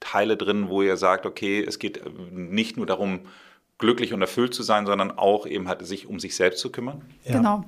[0.00, 3.20] Teile drin, wo ihr sagt, okay, es geht äh, nicht nur darum,
[3.78, 7.02] glücklich und erfüllt zu sein, sondern auch eben halt sich um sich selbst zu kümmern?
[7.24, 7.36] Ja.
[7.36, 7.64] Genau.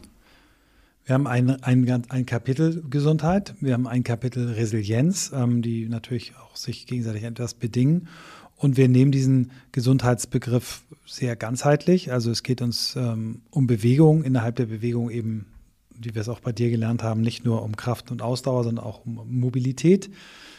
[1.04, 6.34] Wir haben ein, ein, ein Kapitel Gesundheit, wir haben ein Kapitel Resilienz, ähm, die natürlich
[6.36, 8.08] auch sich gegenseitig etwas bedingen.
[8.56, 12.10] Und wir nehmen diesen Gesundheitsbegriff sehr ganzheitlich.
[12.10, 15.46] Also es geht uns ähm, um Bewegung, innerhalb der Bewegung eben,
[15.90, 18.84] wie wir es auch bei dir gelernt haben, nicht nur um Kraft und Ausdauer, sondern
[18.84, 20.10] auch um Mobilität.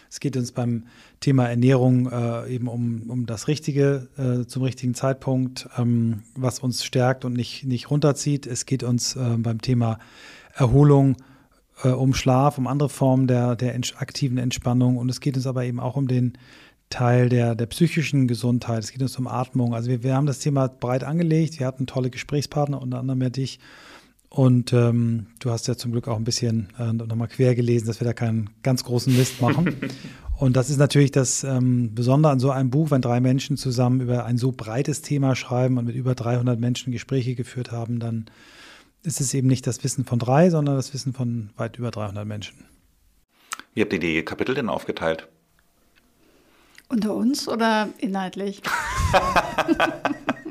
[0.10, 0.84] Es geht uns beim
[1.20, 6.84] Thema Ernährung äh, eben um, um das Richtige äh, zum richtigen Zeitpunkt, ähm, was uns
[6.84, 8.48] stärkt und nicht, nicht runterzieht.
[8.48, 10.00] Es geht uns äh, beim Thema
[10.54, 11.18] Erholung
[11.84, 14.98] äh, um Schlaf, um andere Formen der, der aktiven Entspannung.
[14.98, 16.38] Und es geht uns aber eben auch um den
[16.90, 18.84] Teil der, der psychischen Gesundheit.
[18.84, 19.74] Es geht uns um Atmung.
[19.74, 21.60] Also wir, wir haben das Thema breit angelegt.
[21.60, 23.60] Wir hatten tolle Gesprächspartner, unter anderem ja dich.
[24.30, 28.02] Und ähm, du hast ja zum Glück auch ein bisschen äh, nochmal quer gelesen, dass
[28.02, 29.76] wir da keinen ganz großen Mist machen.
[30.38, 34.02] Und das ist natürlich das ähm, Besondere an so einem Buch, wenn drei Menschen zusammen
[34.02, 38.26] über ein so breites Thema schreiben und mit über 300 Menschen Gespräche geführt haben, dann
[39.02, 42.28] ist es eben nicht das Wissen von drei, sondern das Wissen von weit über 300
[42.28, 42.66] Menschen.
[43.74, 45.28] Wie habt ihr die Kapitel denn aufgeteilt?
[46.88, 48.62] Unter uns oder inhaltlich?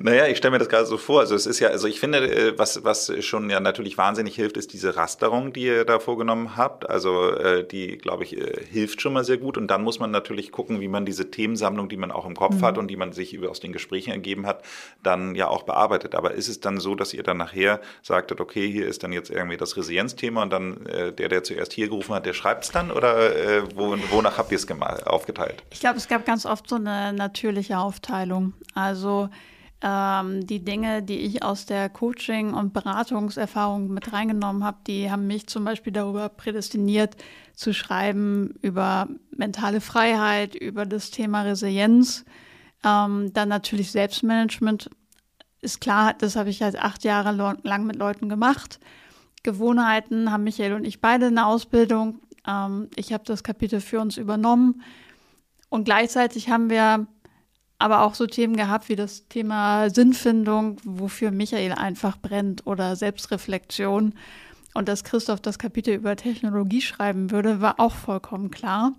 [0.00, 1.20] naja, ich stelle mir das gerade so vor.
[1.20, 4.56] Also es ist ja, also ich finde, äh, was, was schon ja natürlich wahnsinnig hilft,
[4.56, 6.88] ist diese Rasterung, die ihr da vorgenommen habt.
[6.88, 9.56] Also äh, die, glaube ich, äh, hilft schon mal sehr gut.
[9.56, 12.56] Und dann muss man natürlich gucken, wie man diese Themensammlung, die man auch im Kopf
[12.56, 12.62] mhm.
[12.62, 14.62] hat und die man sich aus den Gesprächen ergeben hat,
[15.02, 16.14] dann ja auch bearbeitet.
[16.14, 19.30] Aber ist es dann so, dass ihr dann nachher sagtet, okay, hier ist dann jetzt
[19.30, 22.70] irgendwie das Resilienzthema und dann äh, der, der zuerst hier gerufen hat, der schreibt es
[22.70, 22.90] dann?
[22.90, 24.66] Oder äh, wo, wonach habt ihr es
[25.06, 25.62] aufgeteilt?
[25.70, 28.54] Ich glaube, es gab ganz oft so eine natürliche Aufteilung.
[28.74, 29.23] Also
[29.86, 35.26] ähm, die Dinge, die ich aus der Coaching- und Beratungserfahrung mit reingenommen habe, die haben
[35.26, 37.16] mich zum Beispiel darüber prädestiniert,
[37.54, 42.24] zu schreiben über mentale Freiheit, über das Thema Resilienz.
[42.82, 44.90] Ähm, dann natürlich Selbstmanagement.
[45.60, 48.80] Ist klar, das habe ich halt acht Jahre lang mit Leuten gemacht.
[49.42, 52.20] Gewohnheiten haben Michael und ich beide eine Ausbildung.
[52.46, 54.82] Ähm, ich habe das Kapitel für uns übernommen.
[55.68, 57.06] Und gleichzeitig haben wir
[57.84, 64.14] aber auch so Themen gehabt wie das Thema Sinnfindung, wofür Michael einfach brennt oder Selbstreflexion.
[64.72, 68.94] Und dass Christoph das Kapitel über Technologie schreiben würde, war auch vollkommen klar.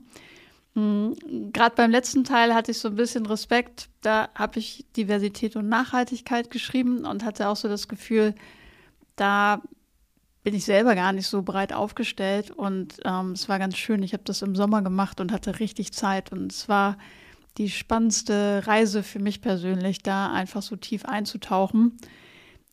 [0.76, 1.16] Mhm.
[1.52, 3.90] Gerade beim letzten Teil hatte ich so ein bisschen Respekt.
[4.02, 8.36] Da habe ich Diversität und Nachhaltigkeit geschrieben und hatte auch so das Gefühl,
[9.16, 9.64] da
[10.44, 12.52] bin ich selber gar nicht so breit aufgestellt.
[12.52, 14.04] Und ähm, es war ganz schön.
[14.04, 16.32] Ich habe das im Sommer gemacht und hatte richtig Zeit.
[16.32, 17.00] Und es war
[17.58, 21.98] die spannendste Reise für mich persönlich, da einfach so tief einzutauchen.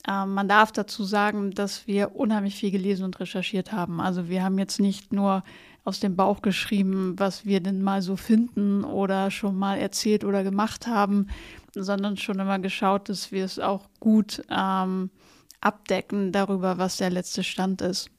[0.08, 4.00] Ähm, man darf dazu sagen, dass wir unheimlich viel gelesen und recherchiert haben.
[4.00, 5.44] Also wir haben jetzt nicht nur
[5.84, 10.44] aus dem Bauch geschrieben, was wir denn mal so finden oder schon mal erzählt oder
[10.44, 11.28] gemacht haben,
[11.74, 15.10] sondern schon immer geschaut, dass wir es auch gut ähm,
[15.60, 18.10] abdecken darüber, was der letzte Stand ist.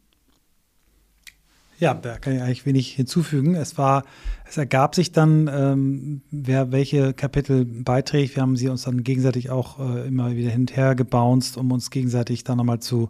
[1.80, 3.56] Ja, da kann ich eigentlich wenig hinzufügen.
[3.56, 4.04] Es war,
[4.48, 8.36] es ergab sich dann, ähm, wer welche Kapitel beiträgt.
[8.36, 11.72] Wir haben sie uns dann gegenseitig auch äh, immer wieder hin und her gebounced, um
[11.72, 13.10] uns gegenseitig dann nochmal zu,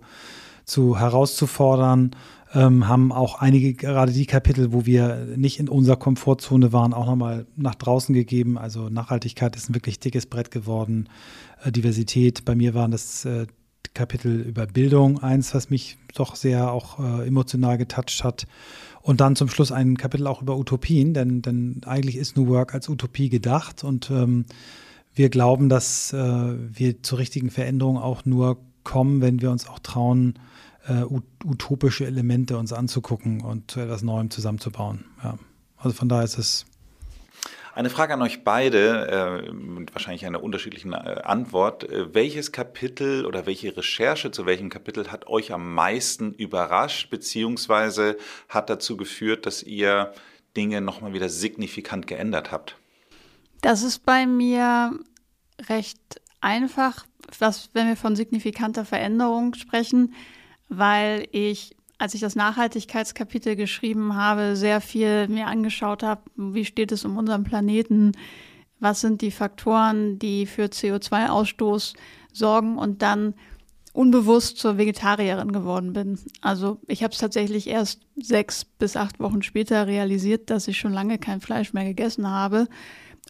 [0.66, 2.16] zu herauszufordern
[2.54, 7.08] ähm, haben auch einige, gerade die Kapitel, wo wir nicht in unserer Komfortzone waren, auch
[7.08, 8.58] nochmal nach draußen gegeben.
[8.58, 11.10] Also Nachhaltigkeit ist ein wirklich dickes Brett geworden.
[11.64, 13.48] Äh, Diversität, bei mir waren das äh,
[13.94, 18.48] Kapitel über Bildung eins, was mich doch sehr auch äh, emotional getoucht hat.
[19.02, 22.74] Und dann zum Schluss ein Kapitel auch über Utopien, denn, denn eigentlich ist New Work
[22.74, 24.46] als Utopie gedacht und ähm,
[25.16, 29.80] wir glauben, dass äh, wir zur richtigen Veränderung auch nur kommen, wenn wir uns auch
[29.80, 30.40] trauen,
[30.88, 31.04] äh,
[31.46, 35.06] utopische Elemente uns anzugucken und zu etwas Neuem zusammenzubauen.
[35.24, 35.38] Ja.
[35.78, 36.66] Also von daher ist es.
[37.76, 41.84] Eine Frage an euch beide, äh, mit wahrscheinlich einer unterschiedlichen äh, Antwort.
[41.90, 48.18] Äh, welches Kapitel oder welche Recherche zu welchem Kapitel hat euch am meisten überrascht, beziehungsweise
[48.48, 50.14] hat dazu geführt, dass ihr
[50.56, 52.78] Dinge nochmal wieder signifikant geändert habt?
[53.62, 54.92] Das ist bei mir
[55.68, 57.08] recht einfach,
[57.40, 60.14] was, wenn wir von signifikanter Veränderung sprechen
[60.78, 66.92] weil ich, als ich das Nachhaltigkeitskapitel geschrieben habe, sehr viel mir angeschaut habe, wie steht
[66.92, 68.12] es um unseren Planeten,
[68.82, 71.94] was sind die Faktoren, die für CO2-Ausstoß
[72.34, 73.36] sorgen und dann
[73.94, 76.20] unbewusst zur Vegetarierin geworden bin.
[76.42, 80.92] Also ich habe es tatsächlich erst sechs bis acht Wochen später realisiert, dass ich schon
[80.92, 82.68] lange kein Fleisch mehr gegessen habe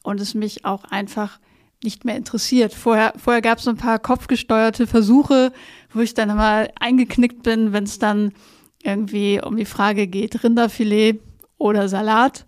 [0.02, 1.40] und es mich auch einfach
[1.84, 2.74] nicht mehr interessiert.
[2.74, 5.54] Vorher, vorher gab es ein paar kopfgesteuerte Versuche,
[5.94, 8.34] wo ich dann immer eingeknickt bin, wenn es dann
[8.84, 11.20] irgendwie um die Frage geht, Rinderfilet
[11.58, 12.46] oder Salat.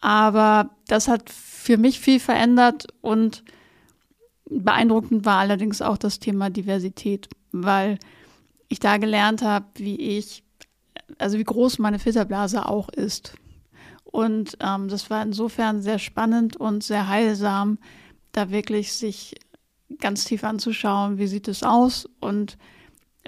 [0.00, 3.44] Aber das hat für mich viel verändert und
[4.48, 7.98] beeindruckend war allerdings auch das Thema Diversität, weil
[8.68, 10.42] ich da gelernt habe, wie ich,
[11.18, 13.34] also wie groß meine Filterblase auch ist.
[14.04, 17.78] Und ähm, das war insofern sehr spannend und sehr heilsam,
[18.32, 19.34] da wirklich sich
[19.98, 22.56] ganz tief anzuschauen, wie sieht es aus und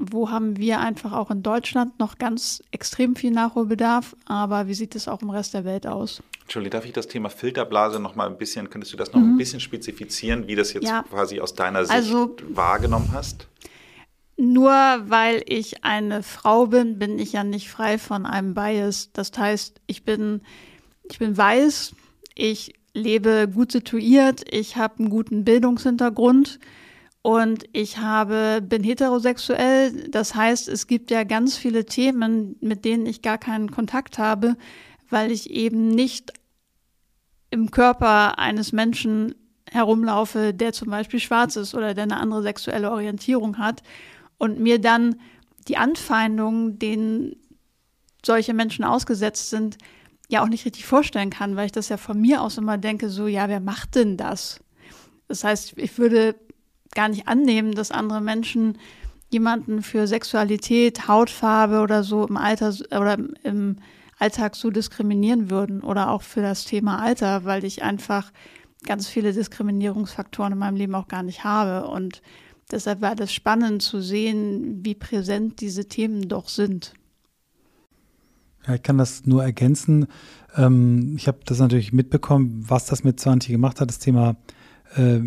[0.01, 4.95] wo haben wir einfach auch in Deutschland noch ganz extrem viel Nachholbedarf, aber wie sieht
[4.95, 6.23] es auch im Rest der Welt aus?
[6.43, 9.35] Entschuldigung, darf ich das Thema Filterblase noch mal ein bisschen, könntest du das noch mhm.
[9.35, 11.03] ein bisschen spezifizieren, wie das jetzt ja.
[11.03, 13.49] quasi aus deiner Sicht also, wahrgenommen hast?
[14.37, 19.11] Nur weil ich eine Frau bin, bin ich ja nicht frei von einem Bias.
[19.13, 20.43] Das heißt, ich bin,
[21.11, 21.95] ich bin weiß,
[22.37, 26.61] ich lebe gut situiert, ich habe einen guten Bildungshintergrund
[27.29, 30.09] und ich habe, bin heterosexuell.
[30.09, 34.57] Das heißt, es gibt ja ganz viele Themen, mit denen ich gar keinen Kontakt habe,
[35.11, 36.33] weil ich eben nicht
[37.51, 39.35] im Körper eines Menschen
[39.71, 43.83] herumlaufe, der zum Beispiel schwarz ist oder der eine andere sexuelle Orientierung hat
[44.39, 45.17] und mir dann
[45.69, 47.37] die Anfeindungen, denen
[48.25, 49.77] solche Menschen ausgesetzt sind,
[50.29, 53.11] ja auch nicht richtig vorstellen kann, weil ich das ja von mir aus immer denke,
[53.11, 54.61] so, ja, wer macht denn das?
[55.27, 56.35] Das heißt, ich würde
[56.95, 58.79] gar nicht annehmen, dass andere Menschen
[59.31, 63.77] jemanden für Sexualität, Hautfarbe oder so im Alter oder im
[64.19, 68.33] Alltag so diskriminieren würden oder auch für das Thema Alter, weil ich einfach
[68.85, 71.89] ganz viele Diskriminierungsfaktoren in meinem Leben auch gar nicht habe.
[71.89, 72.23] Und
[72.71, 76.95] deshalb war das spannend zu sehen, wie präsent diese Themen doch sind.
[78.67, 80.07] Ja, ich kann das nur ergänzen.
[80.57, 83.89] Ähm, ich habe das natürlich mitbekommen, was das mit 20 gemacht hat.
[83.89, 84.37] Das Thema
[84.97, 85.21] äh,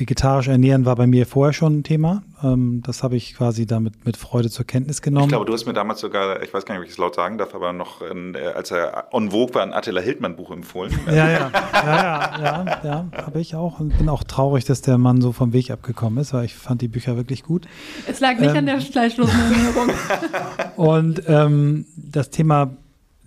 [0.00, 2.22] vegetarisch ernähren war bei mir vorher schon ein Thema.
[2.42, 5.26] Ähm, das habe ich quasi damit mit Freude zur Kenntnis genommen.
[5.26, 7.14] Ich glaube, du hast mir damals sogar, ich weiß gar nicht, ob ich es laut
[7.14, 10.50] sagen darf, aber noch, in, äh, als er on Vogue war, ein Attila Hildmann Buch
[10.50, 10.98] empfohlen.
[11.06, 13.78] Ja, ja, ja, ja, ja, ja habe ich auch.
[13.78, 16.80] Und bin auch traurig, dass der Mann so vom Weg abgekommen ist, weil ich fand
[16.80, 17.68] die Bücher wirklich gut.
[18.06, 19.90] Es lag nicht ähm, an der fleischlosen Ernährung.
[20.76, 22.70] und ähm, das Thema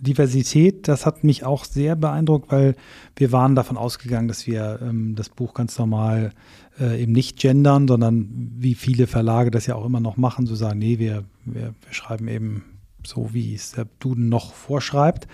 [0.04, 2.76] Diversität, das hat mich auch sehr beeindruckt, weil
[3.16, 6.32] wir waren davon ausgegangen, dass wir ähm, das Buch ganz normal
[6.80, 10.54] äh, eben nicht gendern, sondern wie viele Verlage das ja auch immer noch machen, so
[10.54, 12.64] sagen, nee, wir, wir, wir schreiben eben
[13.06, 15.26] so, wie es der Duden noch vorschreibt.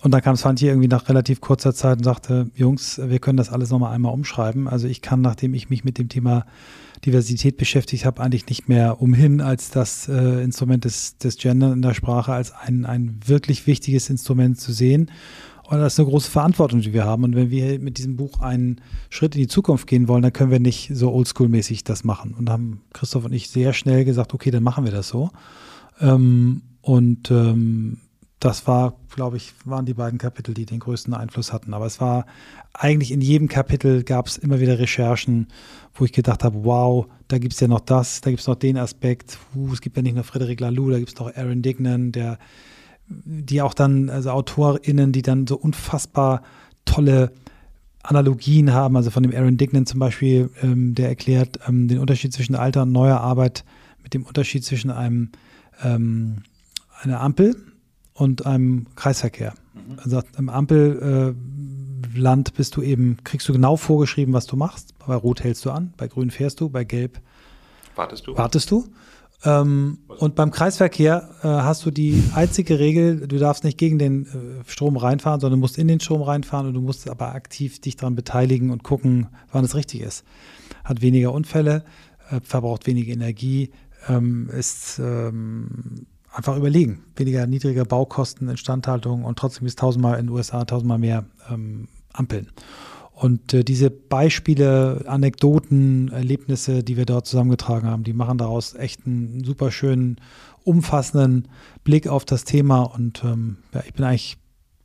[0.00, 3.50] Und dann kam Svante irgendwie nach relativ kurzer Zeit und sagte, Jungs, wir können das
[3.50, 4.68] alles nochmal einmal umschreiben.
[4.68, 6.46] Also ich kann, nachdem ich mich mit dem Thema
[7.04, 11.82] Diversität beschäftigt habe, eigentlich nicht mehr umhin, als das äh, Instrument des, des Gender in
[11.82, 15.10] der Sprache als ein, ein wirklich wichtiges Instrument zu sehen.
[15.70, 17.24] Und das ist eine große Verantwortung, die wir haben.
[17.24, 20.50] Und wenn wir mit diesem Buch einen Schritt in die Zukunft gehen wollen, dann können
[20.50, 22.34] wir nicht so oldschool-mäßig das machen.
[22.38, 25.30] Und haben Christoph und ich sehr schnell gesagt, okay, dann machen wir das so.
[26.00, 27.98] Ähm, und ähm,
[28.40, 31.74] das war, glaube ich, waren die beiden Kapitel, die den größten Einfluss hatten.
[31.74, 32.24] Aber es war
[32.72, 35.48] eigentlich in jedem Kapitel gab es immer wieder Recherchen,
[35.92, 38.54] wo ich gedacht habe, wow, da gibt es ja noch das, da gibt es noch
[38.54, 41.60] den Aspekt, uh, es gibt ja nicht nur Frederic Laloux, da gibt es noch Aaron
[41.60, 42.38] Dignan, der,
[43.08, 46.42] die auch dann, also AutorInnen, die dann so unfassbar
[46.84, 47.32] tolle
[48.02, 52.32] Analogien haben, also von dem Aaron Dignan zum Beispiel, ähm, der erklärt ähm, den Unterschied
[52.32, 53.64] zwischen alter und neuer Arbeit
[54.02, 55.30] mit dem Unterschied zwischen einem
[55.82, 56.42] ähm,
[57.00, 57.56] einer Ampel
[58.14, 59.54] und einem Kreisverkehr.
[59.74, 59.98] Mhm.
[60.02, 61.36] Also im Ampelland
[62.48, 64.94] äh, bist du eben, kriegst du genau vorgeschrieben, was du machst.
[65.06, 67.20] Bei Rot hältst du an, bei Grün fährst du, bei Gelb
[67.94, 68.36] wartest du.
[68.36, 68.86] Wartest du.
[69.44, 74.26] Ähm, und beim Kreisverkehr äh, hast du die einzige Regel, du darfst nicht gegen den
[74.26, 77.96] äh, Strom reinfahren, sondern musst in den Strom reinfahren und du musst aber aktiv dich
[77.96, 80.24] daran beteiligen und gucken, wann es richtig ist.
[80.82, 81.84] Hat weniger Unfälle,
[82.30, 83.70] äh, verbraucht weniger Energie,
[84.08, 87.04] ähm, ist ähm, einfach überlegen.
[87.14, 92.48] Weniger niedrige Baukosten, Instandhaltung und trotzdem ist tausendmal in den USA tausendmal mehr ähm, Ampeln.
[93.20, 99.06] Und äh, diese Beispiele, Anekdoten, Erlebnisse, die wir dort zusammengetragen haben, die machen daraus echt
[99.06, 100.20] einen super schönen,
[100.62, 101.48] umfassenden
[101.82, 102.82] Blick auf das Thema.
[102.82, 104.36] Und ähm, ja, ich bin eigentlich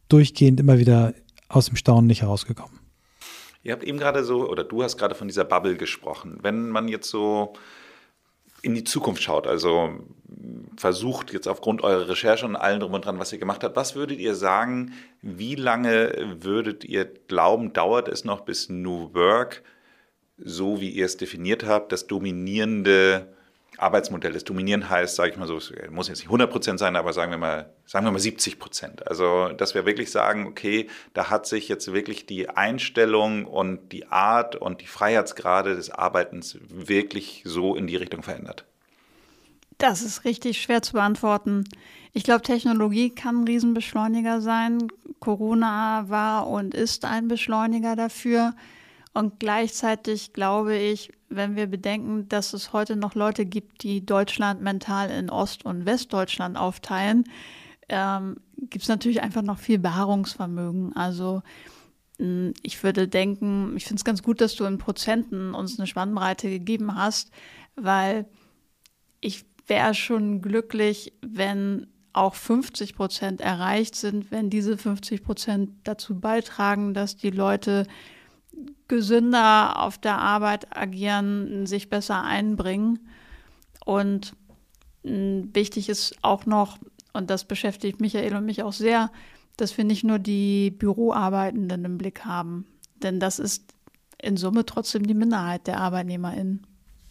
[0.10, 1.14] durchgehend immer wieder
[1.48, 2.80] aus dem Staunen nicht herausgekommen.
[3.62, 6.40] Ihr habt eben gerade so, oder du hast gerade von dieser Bubble gesprochen.
[6.42, 7.54] Wenn man jetzt so
[8.64, 9.92] in die Zukunft schaut, also
[10.78, 13.96] versucht jetzt aufgrund eurer Recherche und allem drum und dran, was ihr gemacht habt, was
[13.96, 19.64] würdet ihr sagen, wie lange würdet ihr glauben, dauert es noch, bis New Work,
[20.38, 23.34] so wie ihr es definiert habt, das dominierende
[23.78, 24.50] Arbeitsmodell ist.
[24.50, 25.60] Dominieren heißt, sage ich mal so,
[25.90, 29.08] muss jetzt nicht 100 Prozent sein, aber sagen wir mal, sagen wir mal 70 Prozent.
[29.08, 34.08] Also, dass wir wirklich sagen, okay, da hat sich jetzt wirklich die Einstellung und die
[34.08, 38.66] Art und die Freiheitsgrade des Arbeitens wirklich so in die Richtung verändert.
[39.78, 41.64] Das ist richtig schwer zu beantworten.
[42.14, 44.88] Ich glaube, Technologie kann ein Riesenbeschleuniger sein.
[45.20, 48.54] Corona war und ist ein Beschleuniger dafür.
[49.14, 54.62] Und gleichzeitig glaube ich, wenn wir bedenken, dass es heute noch Leute gibt, die Deutschland
[54.62, 57.24] mental in Ost- und Westdeutschland aufteilen,
[57.90, 60.96] ähm, gibt es natürlich einfach noch viel Beharrungsvermögen.
[60.96, 61.42] Also
[62.18, 65.88] hm, ich würde denken, ich finde es ganz gut, dass du in Prozenten uns eine
[65.88, 67.32] Spannbreite gegeben hast,
[67.76, 68.26] weil
[69.20, 76.20] ich wäre schon glücklich, wenn auch 50 Prozent erreicht sind, wenn diese 50 Prozent dazu
[76.20, 77.88] beitragen, dass die Leute
[78.88, 83.00] gesünder auf der Arbeit agieren, sich besser einbringen.
[83.84, 84.36] Und
[85.04, 86.78] hm, wichtig ist auch noch,
[87.14, 89.12] und das beschäftigt Michael und mich auch sehr,
[89.58, 92.66] dass wir nicht nur die Büroarbeitenden im Blick haben.
[92.96, 93.74] Denn das ist
[94.22, 96.66] in Summe trotzdem die Minderheit der ArbeitnehmerInnen.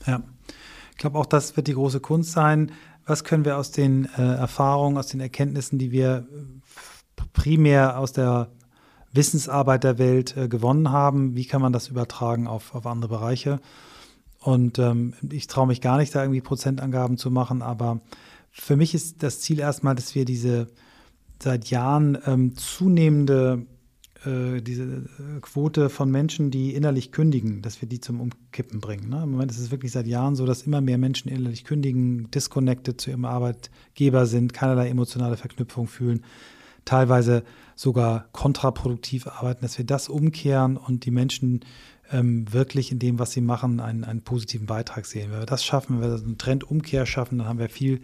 [0.06, 0.22] Ja,
[0.92, 2.70] ich glaube auch, das wird die große Kunst sein.
[3.04, 6.26] Was können wir aus den äh, Erfahrungen, aus den Erkenntnissen, die wir
[7.32, 8.48] primär aus der
[9.12, 11.36] Wissensarbeit der Welt äh, gewonnen haben.
[11.36, 13.60] Wie kann man das übertragen auf, auf andere Bereiche?
[14.40, 18.00] Und ähm, ich traue mich gar nicht, da irgendwie Prozentangaben zu machen, aber
[18.50, 20.68] für mich ist das Ziel erstmal, dass wir diese
[21.40, 23.71] seit Jahren ähm, zunehmende äh,
[24.24, 29.08] diese äh, Quote von Menschen, die innerlich kündigen, dass wir die zum Umkippen bringen.
[29.08, 29.22] Ne?
[29.22, 33.00] Im Moment ist es wirklich seit Jahren so, dass immer mehr Menschen innerlich kündigen, disconnected
[33.00, 36.24] zu ihrem Arbeitgeber sind, keinerlei emotionale Verknüpfung fühlen,
[36.84, 37.42] teilweise
[37.74, 41.60] sogar kontraproduktiv arbeiten, dass wir das umkehren und die Menschen
[42.12, 45.32] ähm, wirklich in dem, was sie machen, einen, einen positiven Beitrag sehen.
[45.32, 48.02] Wenn wir das schaffen, wenn wir einen Trendumkehr schaffen, dann haben wir viel,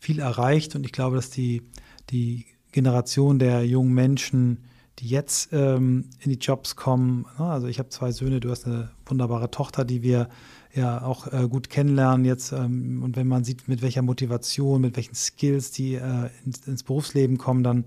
[0.00, 1.62] viel erreicht und ich glaube, dass die,
[2.10, 4.64] die Generation der jungen Menschen,
[4.98, 8.66] die jetzt ähm, in die Jobs kommen, ne, also ich habe zwei Söhne, du hast
[8.66, 10.28] eine wunderbare Tochter, die wir
[10.74, 14.96] ja auch äh, gut kennenlernen jetzt ähm, und wenn man sieht, mit welcher Motivation, mit
[14.96, 17.86] welchen Skills die äh, ins, ins Berufsleben kommen, dann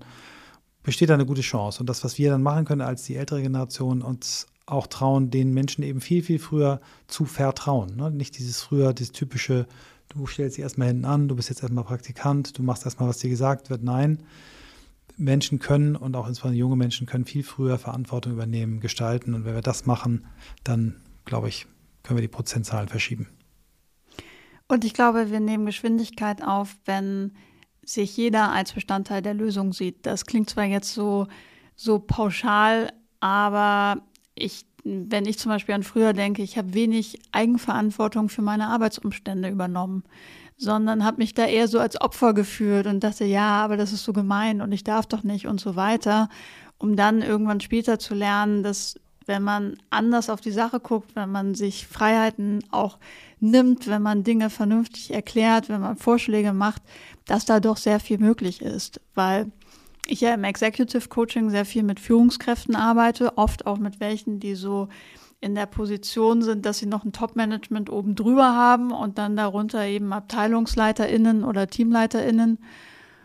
[0.82, 1.80] besteht da eine gute Chance.
[1.80, 5.52] Und das, was wir dann machen können als die ältere Generation, uns auch trauen, den
[5.52, 7.96] Menschen eben viel, viel früher zu vertrauen.
[7.96, 8.10] Ne?
[8.10, 9.66] Nicht dieses früher, dieses typische,
[10.08, 13.18] du stellst dich erstmal hinten an, du bist jetzt erstmal Praktikant, du machst erstmal, was
[13.18, 13.82] dir gesagt wird.
[13.82, 14.22] Nein,
[15.16, 19.34] Menschen können und auch insbesondere junge Menschen können viel früher Verantwortung übernehmen, gestalten.
[19.34, 20.26] Und wenn wir das machen,
[20.64, 21.66] dann, glaube ich,
[22.02, 23.28] können wir die Prozentzahlen verschieben.
[24.68, 27.32] Und ich glaube, wir nehmen Geschwindigkeit auf, wenn
[27.84, 30.06] sich jeder als Bestandteil der Lösung sieht.
[30.06, 31.28] Das klingt zwar jetzt so,
[31.76, 34.02] so pauschal, aber
[34.34, 39.48] ich, wenn ich zum Beispiel an früher denke, ich habe wenig Eigenverantwortung für meine Arbeitsumstände
[39.48, 40.02] übernommen,
[40.56, 44.04] sondern habe mich da eher so als Opfer gefühlt und dachte, ja, aber das ist
[44.04, 46.28] so gemein und ich darf doch nicht und so weiter,
[46.78, 51.30] um dann irgendwann später zu lernen, dass wenn man anders auf die Sache guckt, wenn
[51.30, 52.98] man sich Freiheiten auch
[53.40, 56.82] nimmt, wenn man Dinge vernünftig erklärt, wenn man Vorschläge macht,
[57.26, 59.50] dass da doch sehr viel möglich ist, weil
[60.06, 64.54] ich ja im Executive Coaching sehr viel mit Führungskräften arbeite, oft auch mit welchen, die
[64.54, 64.88] so
[65.40, 69.84] in der Position sind, dass sie noch ein Top-Management oben drüber haben und dann darunter
[69.84, 72.58] eben AbteilungsleiterInnen oder TeamleiterInnen.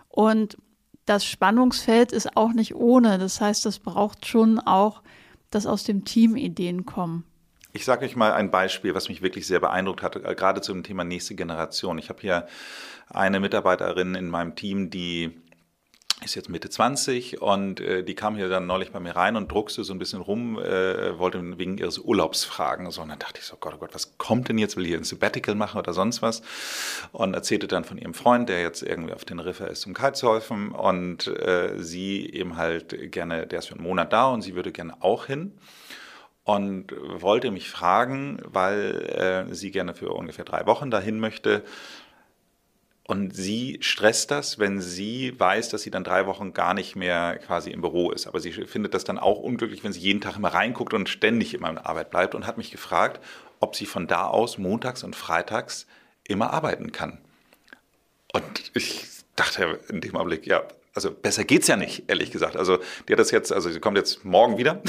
[0.09, 0.57] Und
[1.05, 3.17] das Spannungsfeld ist auch nicht ohne.
[3.17, 5.01] Das heißt, es braucht schon auch,
[5.49, 7.25] dass aus dem Team Ideen kommen.
[7.73, 10.83] Ich sage euch mal ein Beispiel, was mich wirklich sehr beeindruckt hat, äh, gerade zum
[10.83, 11.97] Thema nächste Generation.
[11.97, 12.47] Ich habe hier
[13.09, 15.41] eine Mitarbeiterin in meinem Team, die
[16.23, 19.51] ist jetzt Mitte 20 und äh, die kam hier dann neulich bei mir rein und
[19.51, 22.89] druckste so ein bisschen rum, äh, wollte wegen ihres Urlaubs fragen.
[22.91, 24.77] So, und dann dachte ich so, Gott, oh Gott, was kommt denn jetzt?
[24.77, 26.43] Will hier ein Sabbatical machen oder sonst was?
[27.11, 30.71] Und erzählte dann von ihrem Freund, der jetzt irgendwie auf den Riffer ist zum Kitesurfen
[30.71, 34.71] und äh, sie eben halt gerne, der ist für einen Monat da und sie würde
[34.71, 35.53] gerne auch hin
[36.43, 41.63] und wollte mich fragen, weil äh, sie gerne für ungefähr drei Wochen dahin möchte,
[43.03, 47.39] und sie stresst das, wenn sie weiß, dass sie dann drei Wochen gar nicht mehr
[47.39, 48.27] quasi im Büro ist.
[48.27, 51.53] Aber sie findet das dann auch unglücklich, wenn sie jeden Tag immer reinguckt und ständig
[51.53, 53.19] immer in Arbeit bleibt und hat mich gefragt,
[53.59, 55.87] ob sie von da aus montags und freitags
[56.23, 57.19] immer arbeiten kann.
[58.33, 60.63] Und ich dachte in dem Augenblick, ja,
[60.93, 62.57] also besser geht's ja nicht, ehrlich gesagt.
[62.57, 64.81] Also die hat das jetzt, also sie kommt jetzt morgen wieder,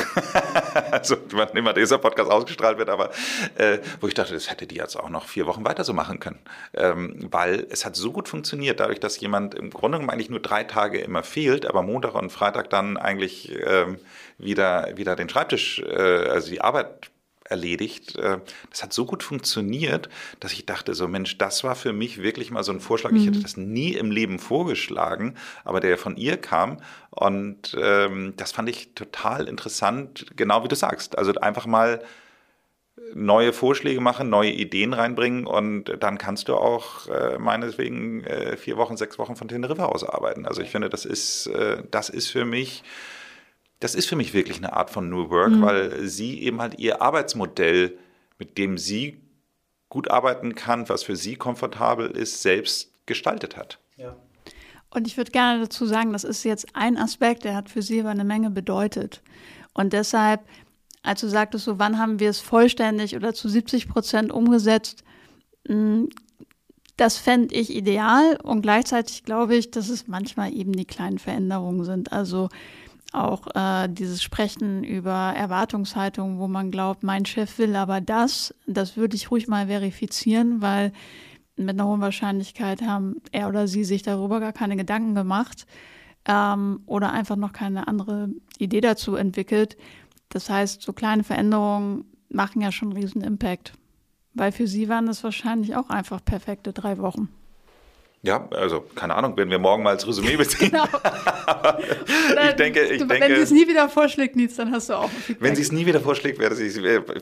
[0.90, 3.10] also wann immer dieser Podcast ausgestrahlt wird, aber
[3.54, 6.18] äh, wo ich dachte, das hätte die jetzt auch noch vier Wochen weiter so machen
[6.18, 6.40] können,
[6.74, 10.40] ähm, weil es hat so gut funktioniert, dadurch, dass jemand im Grunde genommen eigentlich nur
[10.40, 13.98] drei Tage immer fehlt, aber Montag und Freitag dann eigentlich ähm,
[14.38, 17.11] wieder wieder den Schreibtisch, äh, also die Arbeit
[17.52, 18.16] erledigt.
[18.16, 18.38] Äh,
[18.70, 20.08] das hat so gut funktioniert,
[20.40, 23.12] dass ich dachte, so Mensch, das war für mich wirklich mal so ein Vorschlag.
[23.12, 23.16] Mhm.
[23.18, 23.42] Ich hätte mhm.
[23.42, 26.78] das nie im Leben vorgeschlagen, aber der von ihr kam.
[27.10, 31.16] Und ähm, das fand ich total interessant, genau wie du sagst.
[31.16, 32.02] Also einfach mal
[33.14, 38.76] neue Vorschläge machen, neue Ideen reinbringen und dann kannst du auch äh, meineswegen äh, vier
[38.76, 40.46] Wochen, sechs Wochen von Teneriffa aus arbeiten.
[40.46, 42.82] Also ich finde, das ist, äh, das ist für mich
[43.82, 45.62] das ist für mich wirklich eine Art von New Work, mhm.
[45.62, 47.98] weil sie eben halt ihr Arbeitsmodell,
[48.38, 49.20] mit dem sie
[49.88, 53.78] gut arbeiten kann, was für sie komfortabel ist, selbst gestaltet hat.
[53.96, 54.16] Ja.
[54.90, 58.00] Und ich würde gerne dazu sagen, das ist jetzt ein Aspekt, der hat für sie
[58.00, 59.20] aber eine Menge bedeutet.
[59.74, 60.42] Und deshalb,
[61.02, 65.02] als du sagtest, so wann haben wir es vollständig oder zu 70 Prozent umgesetzt,
[65.66, 66.08] hm,
[66.96, 71.84] das fände ich ideal und gleichzeitig glaube ich, dass es manchmal eben die kleinen Veränderungen
[71.84, 72.12] sind.
[72.12, 72.48] Also
[73.12, 78.96] auch äh, dieses Sprechen über Erwartungshaltung, wo man glaubt, mein Chef will aber das, das
[78.96, 80.92] würde ich ruhig mal verifizieren, weil
[81.56, 85.66] mit einer hohen Wahrscheinlichkeit haben er oder sie sich darüber gar keine Gedanken gemacht
[86.26, 89.76] ähm, oder einfach noch keine andere Idee dazu entwickelt.
[90.28, 93.74] Das heißt, so kleine Veränderungen machen ja schon einen riesen Impact.
[94.34, 97.28] Weil für sie waren das wahrscheinlich auch einfach perfekte drei Wochen.
[98.24, 100.70] Ja, also keine Ahnung, wenn wir morgen mal als Resümee beziehen.
[100.70, 100.84] genau.
[102.48, 104.94] ich denke, ich du, denke, wenn sie es nie wieder vorschlägt, Nils, dann hast du
[104.94, 105.10] auch.
[105.40, 106.70] Wenn sie es nie wieder vorschlägt, werde sie,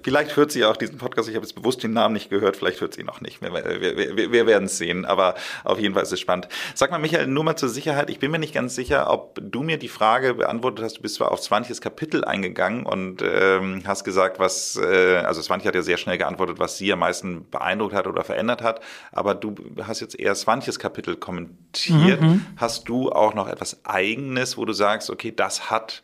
[0.03, 1.31] vielleicht hört sie auch diesen Podcast.
[1.31, 3.41] Ich habe jetzt bewusst den Namen nicht gehört, vielleicht hört sie noch nicht.
[3.41, 6.49] Wir, wir, wir, wir werden es sehen, aber auf jeden Fall ist es spannend.
[6.75, 8.11] Sag mal, Michael, nur mal zur Sicherheit.
[8.11, 10.99] Ich bin mir nicht ganz sicher, ob du mir die Frage beantwortet hast.
[10.99, 11.81] Du bist zwar auf 20.
[11.81, 16.59] Kapitel eingegangen und ähm, hast gesagt, was, äh, also Swanti hat ja sehr schnell geantwortet,
[16.59, 18.81] was sie am meisten beeindruckt hat oder verändert hat,
[19.13, 20.79] aber du hast jetzt eher 20.
[20.79, 22.21] Kapitel Kapitel kommentiert.
[22.21, 22.43] Mhm.
[22.57, 26.03] Hast du auch noch etwas Eigenes, wo du sagst, okay, das hat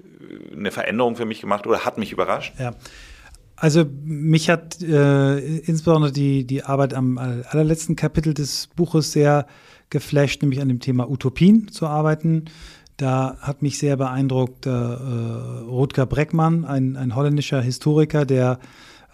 [0.00, 2.54] äh, eine Veränderung für mich gemacht oder hat mich überrascht?
[2.58, 2.72] Ja.
[3.56, 9.46] Also mich hat äh, insbesondere die, die Arbeit am allerletzten Kapitel des Buches sehr
[9.90, 12.46] geflasht, nämlich an dem Thema Utopien zu arbeiten.
[12.96, 18.58] Da hat mich sehr beeindruckt äh, Rutger Breckmann, ein, ein holländischer Historiker, der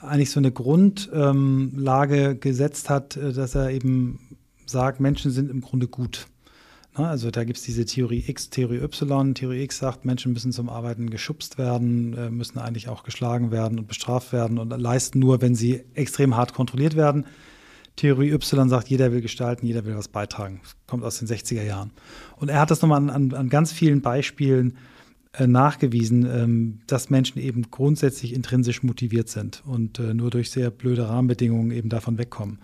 [0.01, 4.38] eigentlich so eine Grundlage ähm, gesetzt hat, äh, dass er eben
[4.71, 6.27] sagt, Menschen sind im Grunde gut.
[6.97, 9.35] Ne, also da gibt es diese Theorie X, Theorie Y.
[9.35, 13.79] Theorie X sagt, Menschen müssen zum Arbeiten geschubst werden, äh, müssen eigentlich auch geschlagen werden
[13.79, 17.27] und bestraft werden und leisten nur, wenn sie extrem hart kontrolliert werden.
[17.97, 20.61] Theorie Y sagt, jeder will gestalten, jeder will was beitragen.
[20.87, 21.91] Kommt aus den 60er Jahren.
[22.37, 24.77] Und er hat das nochmal an, an, an ganz vielen Beispielen
[25.33, 30.71] äh, nachgewiesen, ähm, dass Menschen eben grundsätzlich intrinsisch motiviert sind und äh, nur durch sehr
[30.71, 32.59] blöde Rahmenbedingungen eben davon wegkommen.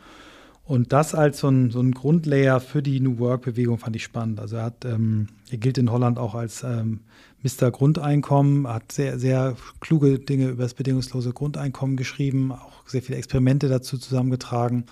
[0.65, 4.41] Und das als so ein, so ein Grundlayer für die New Work-Bewegung fand ich spannend.
[4.41, 7.01] Also er hat, ähm, er gilt in Holland auch als ähm,
[7.43, 7.71] Mr.
[7.71, 13.69] Grundeinkommen, hat sehr, sehr kluge Dinge über das bedingungslose Grundeinkommen geschrieben, auch sehr viele Experimente
[13.69, 14.87] dazu zusammengetragen.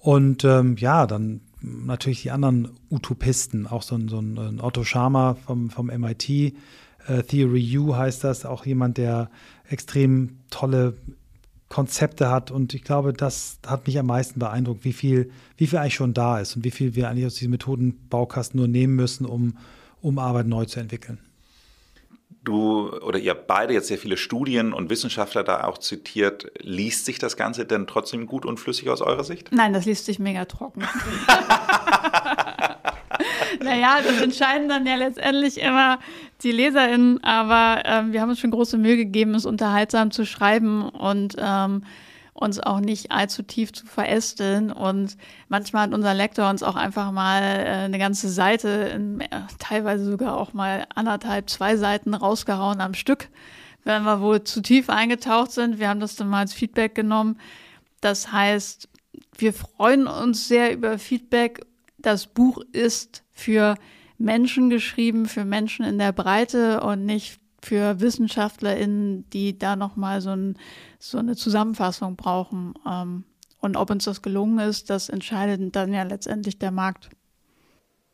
[0.00, 5.34] Und ähm, ja, dann natürlich die anderen Utopisten, auch so ein, so ein Otto Schama
[5.34, 6.28] vom, vom MIT,
[7.06, 9.30] äh, Theory U heißt das, auch jemand, der
[9.68, 10.96] extrem tolle
[11.70, 12.50] Konzepte hat.
[12.50, 16.12] Und ich glaube, das hat mich am meisten beeindruckt, wie viel, wie viel eigentlich schon
[16.12, 19.56] da ist und wie viel wir eigentlich aus diesem Methodenbaukasten nur nehmen müssen, um,
[20.02, 21.18] um Arbeit neu zu entwickeln
[22.44, 26.50] du oder ihr beide jetzt sehr viele Studien und Wissenschaftler da auch zitiert.
[26.60, 29.52] Liest sich das Ganze denn trotzdem gut und flüssig aus eurer Sicht?
[29.52, 30.82] Nein, das liest sich mega trocken.
[33.62, 35.98] naja, das entscheiden dann ja letztendlich immer
[36.42, 40.88] die LeserInnen, aber ähm, wir haben uns schon große Mühe gegeben, es unterhaltsam zu schreiben
[40.88, 41.82] und ähm,
[42.40, 44.72] uns auch nicht allzu tief zu verästeln.
[44.72, 45.16] Und
[45.48, 49.28] manchmal hat unser Lektor uns auch einfach mal äh, eine ganze Seite, in, äh,
[49.58, 53.28] teilweise sogar auch mal anderthalb, zwei Seiten rausgehauen am Stück,
[53.84, 55.78] wenn wir wohl zu tief eingetaucht sind.
[55.78, 57.38] Wir haben das dann mal als Feedback genommen.
[58.00, 58.88] Das heißt,
[59.36, 61.66] wir freuen uns sehr über Feedback.
[61.98, 63.76] Das Buch ist für
[64.18, 70.30] Menschen geschrieben, für Menschen in der Breite und nicht für WissenschaftlerInnen, die da nochmal so,
[70.30, 70.58] ein,
[70.98, 72.74] so eine Zusammenfassung brauchen.
[72.86, 73.24] Ähm,
[73.60, 77.10] und ob uns das gelungen ist, das entscheidet dann ja letztendlich der Markt.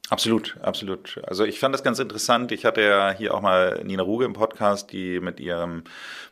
[0.09, 1.21] Absolut, absolut.
[1.27, 2.53] Also ich fand das ganz interessant.
[2.53, 5.83] Ich hatte ja hier auch mal Nina Ruge im Podcast, die mit ihrem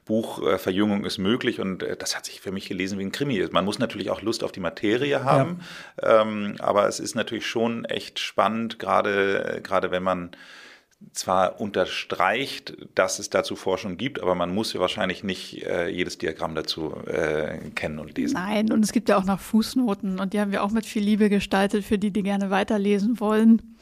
[0.04, 3.12] Buch äh, Verjüngung ist möglich und äh, das hat sich für mich gelesen wie ein
[3.12, 3.44] Krimi.
[3.50, 5.60] Man muss natürlich auch Lust auf die Materie haben,
[6.00, 6.22] ja.
[6.22, 10.30] ähm, aber es ist natürlich schon echt spannend, gerade gerade wenn man
[11.12, 16.18] zwar unterstreicht, dass es dazu Forschung gibt, aber man muss ja wahrscheinlich nicht äh, jedes
[16.18, 18.34] Diagramm dazu äh, kennen und lesen.
[18.34, 21.02] Nein, und es gibt ja auch noch Fußnoten und die haben wir auch mit viel
[21.02, 23.76] Liebe gestaltet für die, die gerne weiterlesen wollen.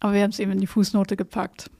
[0.00, 1.70] Aber wir haben es eben in die Fußnote gepackt.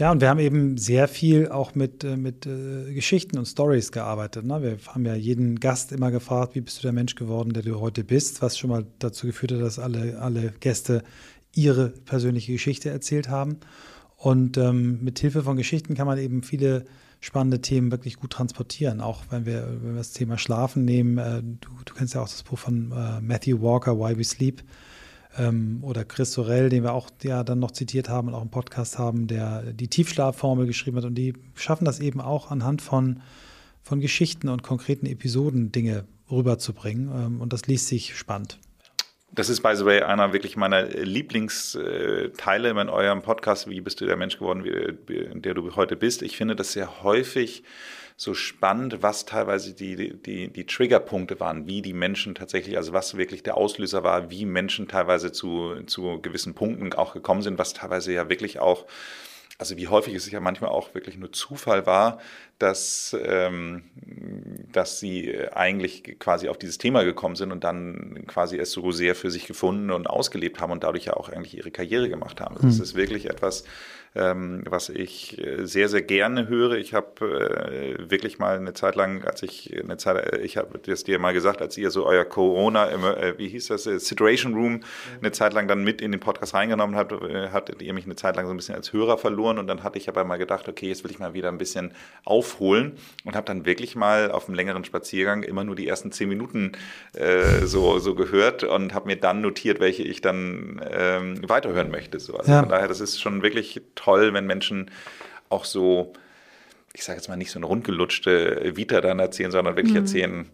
[0.00, 3.92] Ja, und wir haben eben sehr viel auch mit, äh, mit äh, Geschichten und Stories
[3.92, 4.46] gearbeitet.
[4.46, 4.62] Ne?
[4.62, 7.80] Wir haben ja jeden Gast immer gefragt, wie bist du der Mensch geworden, der du
[7.80, 11.02] heute bist, was schon mal dazu geführt hat, dass alle, alle Gäste
[11.54, 13.58] ihre persönliche Geschichte erzählt haben.
[14.16, 16.84] Und ähm, mit Hilfe von Geschichten kann man eben viele
[17.20, 19.00] spannende Themen wirklich gut transportieren.
[19.00, 22.28] Auch wenn wir, wenn wir das Thema Schlafen nehmen, äh, du, du, kennst ja auch
[22.28, 24.62] das Buch von äh, Matthew Walker, Why We Sleep,
[25.38, 28.50] ähm, oder Chris Sorel, den wir auch ja dann noch zitiert haben und auch im
[28.50, 31.04] Podcast haben, der die Tiefschlafformel geschrieben hat.
[31.04, 33.20] Und die schaffen das eben auch anhand von,
[33.82, 37.10] von Geschichten und konkreten Episoden Dinge rüberzubringen.
[37.14, 38.58] Ähm, und das liest sich spannend.
[39.32, 43.70] Das ist, by the way, einer wirklich meiner Lieblingsteile in eurem Podcast.
[43.70, 46.22] Wie bist du der Mensch geworden, wie, der du heute bist?
[46.22, 47.62] Ich finde das sehr häufig
[48.16, 53.16] so spannend, was teilweise die, die, die Triggerpunkte waren, wie die Menschen tatsächlich, also was
[53.16, 57.72] wirklich der Auslöser war, wie Menschen teilweise zu, zu gewissen Punkten auch gekommen sind, was
[57.72, 58.84] teilweise ja wirklich auch
[59.60, 62.18] also wie häufig es ja manchmal auch wirklich nur Zufall war,
[62.58, 63.82] dass, ähm,
[64.72, 69.14] dass sie eigentlich quasi auf dieses Thema gekommen sind und dann quasi es so sehr
[69.14, 72.56] für sich gefunden und ausgelebt haben und dadurch ja auch eigentlich ihre Karriere gemacht haben.
[72.56, 72.84] Also das mhm.
[72.84, 73.64] ist wirklich etwas,
[74.14, 76.72] ähm, was ich äh, sehr, sehr gerne höre.
[76.72, 81.04] Ich habe äh, wirklich mal eine Zeit lang, als ich eine Zeit, ich habe das
[81.04, 84.80] dir mal gesagt, als ihr so euer Corona, äh, wie hieß das, äh, Situation Room,
[85.20, 88.16] eine Zeit lang dann mit in den Podcast reingenommen habt, äh, hattet ihr mich eine
[88.16, 90.68] Zeit lang so ein bisschen als Hörer verloren und dann hatte ich aber mal gedacht,
[90.68, 91.92] okay, jetzt will ich mal wieder ein bisschen
[92.24, 92.92] aufholen
[93.24, 96.72] und habe dann wirklich mal auf einem längeren Spaziergang immer nur die ersten zehn Minuten
[97.14, 102.18] äh, so, so gehört und habe mir dann notiert, welche ich dann ähm, weiterhören möchte.
[102.18, 102.36] So.
[102.36, 102.60] Also ja.
[102.60, 104.90] von daher, das ist schon wirklich toll, wenn Menschen
[105.48, 106.12] auch so,
[106.94, 110.00] ich sage jetzt mal nicht so eine rundgelutschte Vita dann erzählen, sondern wirklich mhm.
[110.00, 110.50] erzählen,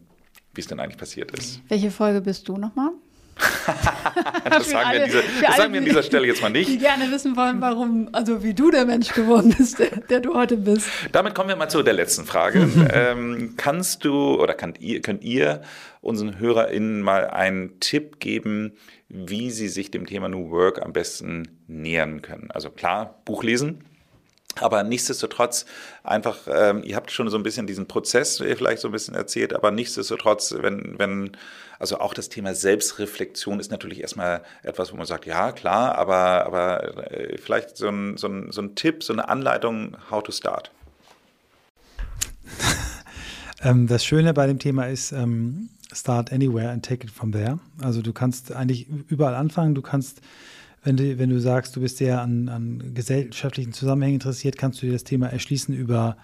[0.54, 1.60] wie es denn eigentlich passiert ist.
[1.68, 2.90] Welche Folge bist du nochmal?
[4.44, 6.70] das sagen, alle, wir, diese, das sagen wir an dieser Stelle jetzt mal nicht.
[6.70, 10.34] Die gerne wissen wollen, warum, also wie du der Mensch geworden bist, der, der du
[10.34, 10.88] heute bist.
[11.12, 12.68] Damit kommen wir mal zu der letzten Frage.
[12.92, 15.60] ähm, kannst du oder könnt ihr, könnt ihr
[16.00, 18.72] unseren HörerInnen mal einen Tipp geben,
[19.08, 22.50] wie sie sich dem Thema New Work am besten nähern können?
[22.50, 23.84] Also klar, Buch lesen,
[24.60, 25.66] aber nichtsdestotrotz
[26.02, 29.54] einfach, ähm, ihr habt schon so ein bisschen diesen Prozess vielleicht so ein bisschen erzählt,
[29.54, 31.36] aber nichtsdestotrotz, wenn, wenn,
[31.78, 36.46] also auch das Thema Selbstreflexion ist natürlich erstmal etwas, wo man sagt, ja, klar, aber,
[36.46, 40.32] aber äh, vielleicht so ein, so, ein, so ein Tipp, so eine Anleitung, how to
[40.32, 40.70] start.
[43.62, 47.58] ähm, das Schöne bei dem Thema ist, ähm, start anywhere and take it from there.
[47.82, 50.20] Also du kannst eigentlich überall anfangen, du kannst
[50.86, 54.86] wenn du, wenn du sagst, du bist sehr an, an gesellschaftlichen Zusammenhängen interessiert, kannst du
[54.86, 56.16] dir das Thema erschließen über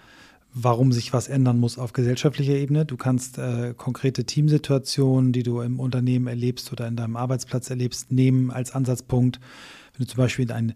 [0.54, 2.84] warum sich was ändern muss auf gesellschaftlicher Ebene.
[2.84, 8.12] Du kannst äh, konkrete Teamsituationen, die du im Unternehmen erlebst oder in deinem Arbeitsplatz erlebst,
[8.12, 9.40] nehmen als Ansatzpunkt.
[9.96, 10.74] Wenn du zum Beispiel ein,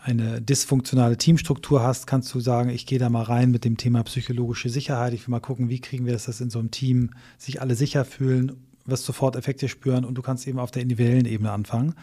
[0.00, 4.02] eine dysfunktionale Teamstruktur hast, kannst du sagen, ich gehe da mal rein mit dem Thema
[4.04, 5.12] psychologische Sicherheit.
[5.12, 7.74] Ich will mal gucken, wie kriegen wir das, dass in so einem Team sich alle
[7.74, 8.52] sicher fühlen,
[8.86, 11.94] wirst sofort Effekte spüren und du kannst eben auf der individuellen Ebene anfangen.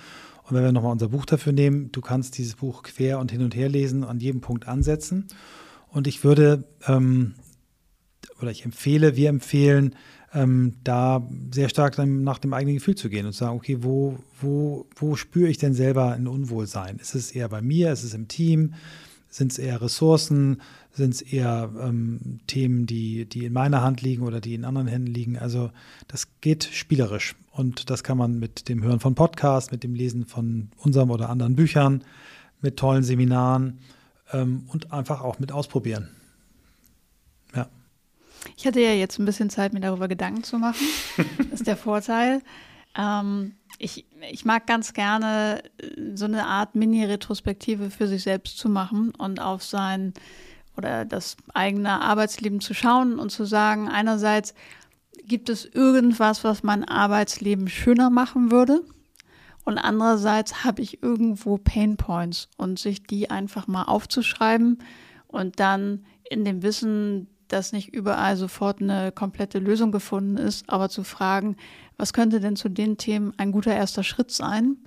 [0.43, 3.41] Und wenn wir nochmal unser Buch dafür nehmen, du kannst dieses Buch quer und hin
[3.41, 5.27] und her lesen, an jedem Punkt ansetzen.
[5.87, 7.35] Und ich würde, ähm,
[8.41, 9.95] oder ich empfehle, wir empfehlen,
[10.33, 14.17] ähm, da sehr stark nach dem eigenen Gefühl zu gehen und zu sagen, okay, wo,
[14.41, 16.97] wo, wo spüre ich denn selber ein Unwohlsein?
[16.97, 17.91] Ist es eher bei mir?
[17.91, 18.73] Ist es im Team?
[19.29, 20.61] Sind es eher Ressourcen?
[20.93, 24.87] Sind es eher ähm, Themen, die, die in meiner Hand liegen oder die in anderen
[24.87, 25.39] Händen liegen?
[25.39, 25.71] Also
[26.07, 30.25] das geht spielerisch und das kann man mit dem Hören von Podcasts, mit dem Lesen
[30.25, 32.03] von unserem oder anderen Büchern,
[32.61, 33.79] mit tollen Seminaren
[34.31, 36.09] ähm, und einfach auch mit ausprobieren.
[37.55, 37.67] Ja.
[38.55, 40.85] Ich hatte ja jetzt ein bisschen Zeit, mir darüber Gedanken zu machen.
[41.49, 42.41] Das ist der Vorteil.
[42.95, 48.69] Ähm, ich, ich mag ganz gerne äh, so eine Art Mini-Retrospektive für sich selbst zu
[48.69, 50.13] machen und auf sein
[50.77, 54.53] oder das eigene Arbeitsleben zu schauen und zu sagen, einerseits
[55.25, 58.83] gibt es irgendwas, was mein Arbeitsleben schöner machen würde?
[59.65, 64.79] Und andererseits habe ich irgendwo Pain Points und sich die einfach mal aufzuschreiben
[65.27, 70.89] und dann in dem Wissen, dass nicht überall sofort eine komplette Lösung gefunden ist, aber
[70.89, 71.55] zu fragen,
[71.97, 74.77] was könnte denn zu den Themen ein guter erster Schritt sein?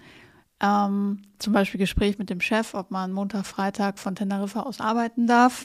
[0.61, 5.27] Ähm, zum Beispiel Gespräch mit dem Chef, ob man Montag, Freitag von Teneriffa aus arbeiten
[5.27, 5.65] darf.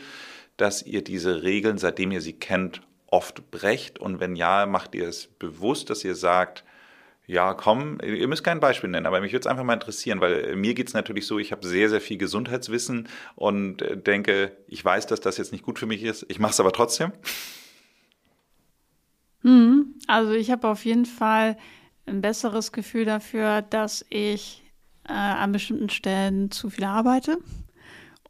[0.56, 3.98] dass ihr diese Regeln, seitdem ihr sie kennt, oft brecht?
[3.98, 6.64] Und wenn ja, macht ihr es bewusst, dass ihr sagt,
[7.28, 10.32] ja, komm, ihr müsst kein Beispiel nennen, aber mich würde es einfach mal interessieren, weil
[10.32, 13.06] äh, mir geht es natürlich so, ich habe sehr, sehr viel Gesundheitswissen
[13.36, 16.52] und äh, denke, ich weiß, dass das jetzt nicht gut für mich ist, ich mache
[16.52, 17.12] es aber trotzdem.
[19.42, 21.58] Hm, also ich habe auf jeden Fall
[22.06, 24.64] ein besseres Gefühl dafür, dass ich
[25.06, 27.36] äh, an bestimmten Stellen zu viel arbeite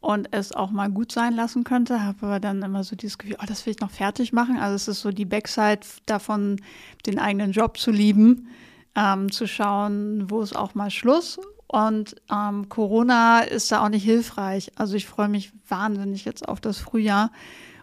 [0.01, 3.37] und es auch mal gut sein lassen könnte, habe aber dann immer so dieses Gefühl,
[3.41, 4.57] oh, das will ich noch fertig machen.
[4.57, 6.59] Also es ist so die Backside davon,
[7.05, 8.49] den eigenen Job zu lieben
[8.95, 11.39] ähm, zu schauen, wo ist auch mal Schluss.
[11.67, 14.71] Und ähm, Corona ist da auch nicht hilfreich.
[14.75, 17.31] Also ich freue mich wahnsinnig jetzt auf das Frühjahr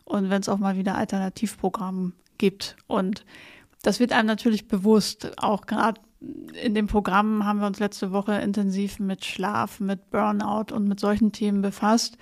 [0.04, 2.76] und wenn es auch mal wieder Alternativprogramm gibt.
[2.88, 3.24] Und
[3.82, 5.32] das wird einem natürlich bewusst.
[5.38, 6.00] Auch gerade
[6.60, 10.98] in dem Programm haben wir uns letzte Woche intensiv mit Schlaf, mit Burnout und mit
[10.98, 12.18] solchen Themen befasst.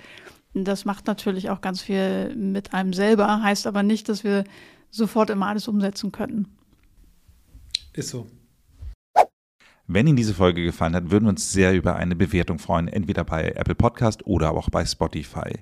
[0.53, 4.45] Das macht natürlich auch ganz viel mit einem selber, heißt aber nicht, dass wir
[4.91, 6.47] sofort immer alles umsetzen können.
[7.93, 8.26] Ist so.
[9.87, 13.22] Wenn Ihnen diese Folge gefallen hat, würden wir uns sehr über eine Bewertung freuen, entweder
[13.22, 15.53] bei Apple Podcast oder auch bei Spotify.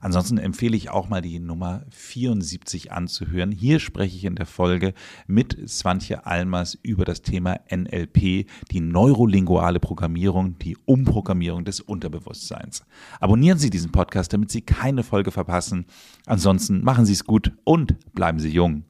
[0.00, 3.52] Ansonsten empfehle ich auch mal die Nummer 74 anzuhören.
[3.52, 4.94] Hier spreche ich in der Folge
[5.26, 12.84] mit Swantje Almers über das Thema NLP, die neurolinguale Programmierung, die Umprogrammierung des Unterbewusstseins.
[13.20, 15.84] Abonnieren Sie diesen Podcast, damit Sie keine Folge verpassen.
[16.24, 18.84] Ansonsten machen Sie es gut und bleiben Sie jung.